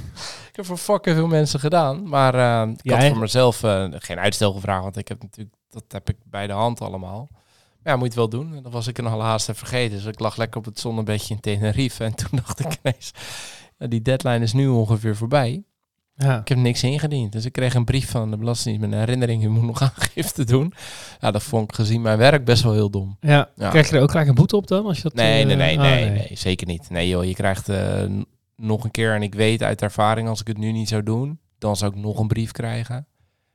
[0.59, 4.53] heb voor fucking veel mensen gedaan, maar eh, ik had voor mezelf eh, geen uitstel
[4.53, 7.29] gevraagd, want ik heb natuurlijk dat heb ik bij de hand allemaal.
[7.83, 8.57] Maar ja, moet je het wel doen.
[8.57, 9.97] En dat was ik een even vergeten.
[9.97, 13.11] Dus ik lag lekker op het zonnebedje in Tenerife en toen dacht ik ineens,
[13.79, 15.63] die deadline is nu ongeveer voorbij.
[16.17, 16.41] ja.
[16.41, 17.33] Ik heb niks ingediend.
[17.33, 19.43] Dus ik kreeg een brief van de Belastingdienst met een herinnering.
[19.43, 20.73] Je moet nog aangifte doen.
[21.21, 23.17] Ja, dat vond ik gezien mijn werk best wel heel dom.
[23.21, 23.49] ja.
[23.57, 23.69] Ja.
[23.69, 24.87] Krijg je er ook gelijk een boete op dan?
[24.87, 26.91] Als je dat, Nee, eh, nee, nee, ah, nee, nee, zeker niet.
[26.91, 28.05] Nee joh, je krijgt eh,
[28.61, 31.39] nog een keer, en ik weet uit ervaring, als ik het nu niet zou doen,
[31.59, 33.07] dan zou ik nog een brief krijgen.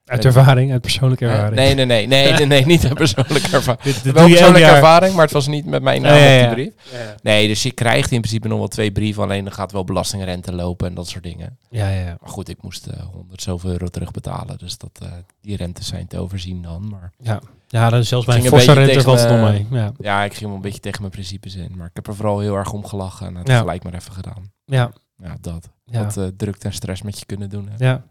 [0.06, 1.56] Uit ervaring, uit persoonlijke Eh, ervaring.
[1.56, 3.82] nee, nee, nee, nee, nee, nee, niet uit persoonlijke ervaring.
[3.94, 6.56] Dit, dit Wel persoonlijke ervaring, maar het was niet met mijn naam Ja, ja, op
[6.56, 6.74] die brief.
[7.22, 10.54] Nee, dus je krijgt in principe nog wel twee brieven, alleen dan gaat wel belastingrente
[10.54, 11.58] lopen en dat soort dingen.
[11.70, 12.18] Ja, ja.
[12.22, 14.58] Maar goed, ik moest eh 100 zoveel euro terugbetalen.
[14.58, 16.88] Dus dat, eh, die rentes zijn te overzien dan.
[16.90, 17.42] Maar Ja,
[17.80, 19.68] ja dat is zelfs bij een Ging een forse rente het nog me- mee.
[19.82, 21.74] Ja, ja, ik ging wel een beetje tegen mijn principes in.
[21.78, 23.58] Maar ik heb er vooral heel erg om gelachen en het Ja.
[23.60, 24.52] gelijk maar even gedaan.
[24.66, 25.70] ja, Ja, dat.
[25.86, 26.04] ja.
[26.04, 27.70] Wat eh, drukte en stress met je kunnen doen.
[27.78, 27.86] Hè.
[27.88, 28.04] ja.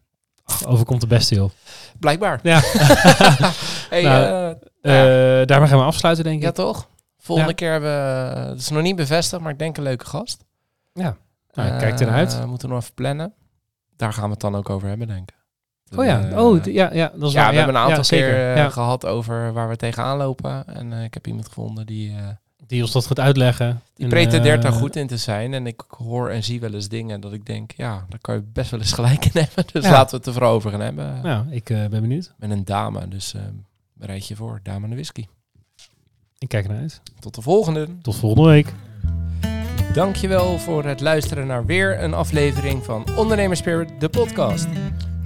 [0.44, 1.50] Ach, overkomt de beste, joh.
[1.98, 2.40] Blijkbaar.
[2.42, 2.60] Ja,
[3.90, 4.24] hey, Nou,
[4.80, 6.42] eh, Eh, daarmee gaan we afsluiten, denk ik.
[6.42, 6.88] ja, toch?
[7.18, 8.38] Volgende keer hebben we...
[8.48, 10.44] Het is nog niet bevestigd, maar ik denk een leuke gast.
[10.92, 11.16] Ja.
[11.52, 12.46] Nou, kijk ernaar uit.
[12.46, 13.32] moeten we nog even plannen.
[13.96, 15.36] Daar gaan we het dan ook over hebben, denk ik.
[15.96, 17.50] Oh ja, Eh, oh, ja, ja, dat is ja, waar.
[17.50, 18.26] we hebben een aantal zeker.
[18.28, 18.68] keer eh, ja.
[18.68, 20.66] gehad over waar we tegenaan lopen.
[20.66, 22.14] En eh, ik heb iemand gevonden die,
[22.66, 23.80] Die ons dat gaat uitleggen.
[23.94, 25.54] die En, pretendeert daar goed in te zijn.
[25.54, 28.42] En ik hoor en zie wel eens dingen dat ik denk, ja, daar kan je
[28.52, 29.64] best wel eens gelijk in hebben.
[29.72, 31.20] Dus laten we het er vooral over gaan hebben.
[31.22, 32.32] Nou, ik ben benieuwd.
[32.36, 33.34] Met een dame, dus
[33.92, 34.60] bereid je voor.
[34.62, 35.26] Dame en de whisky.
[36.38, 37.00] Ik kijk ernaar uit.
[37.20, 37.88] Tot de volgende.
[38.02, 38.72] Tot volgende week.
[39.94, 44.66] Dankjewel voor het luisteren naar weer een aflevering van Ondernemerspirit, de podcast.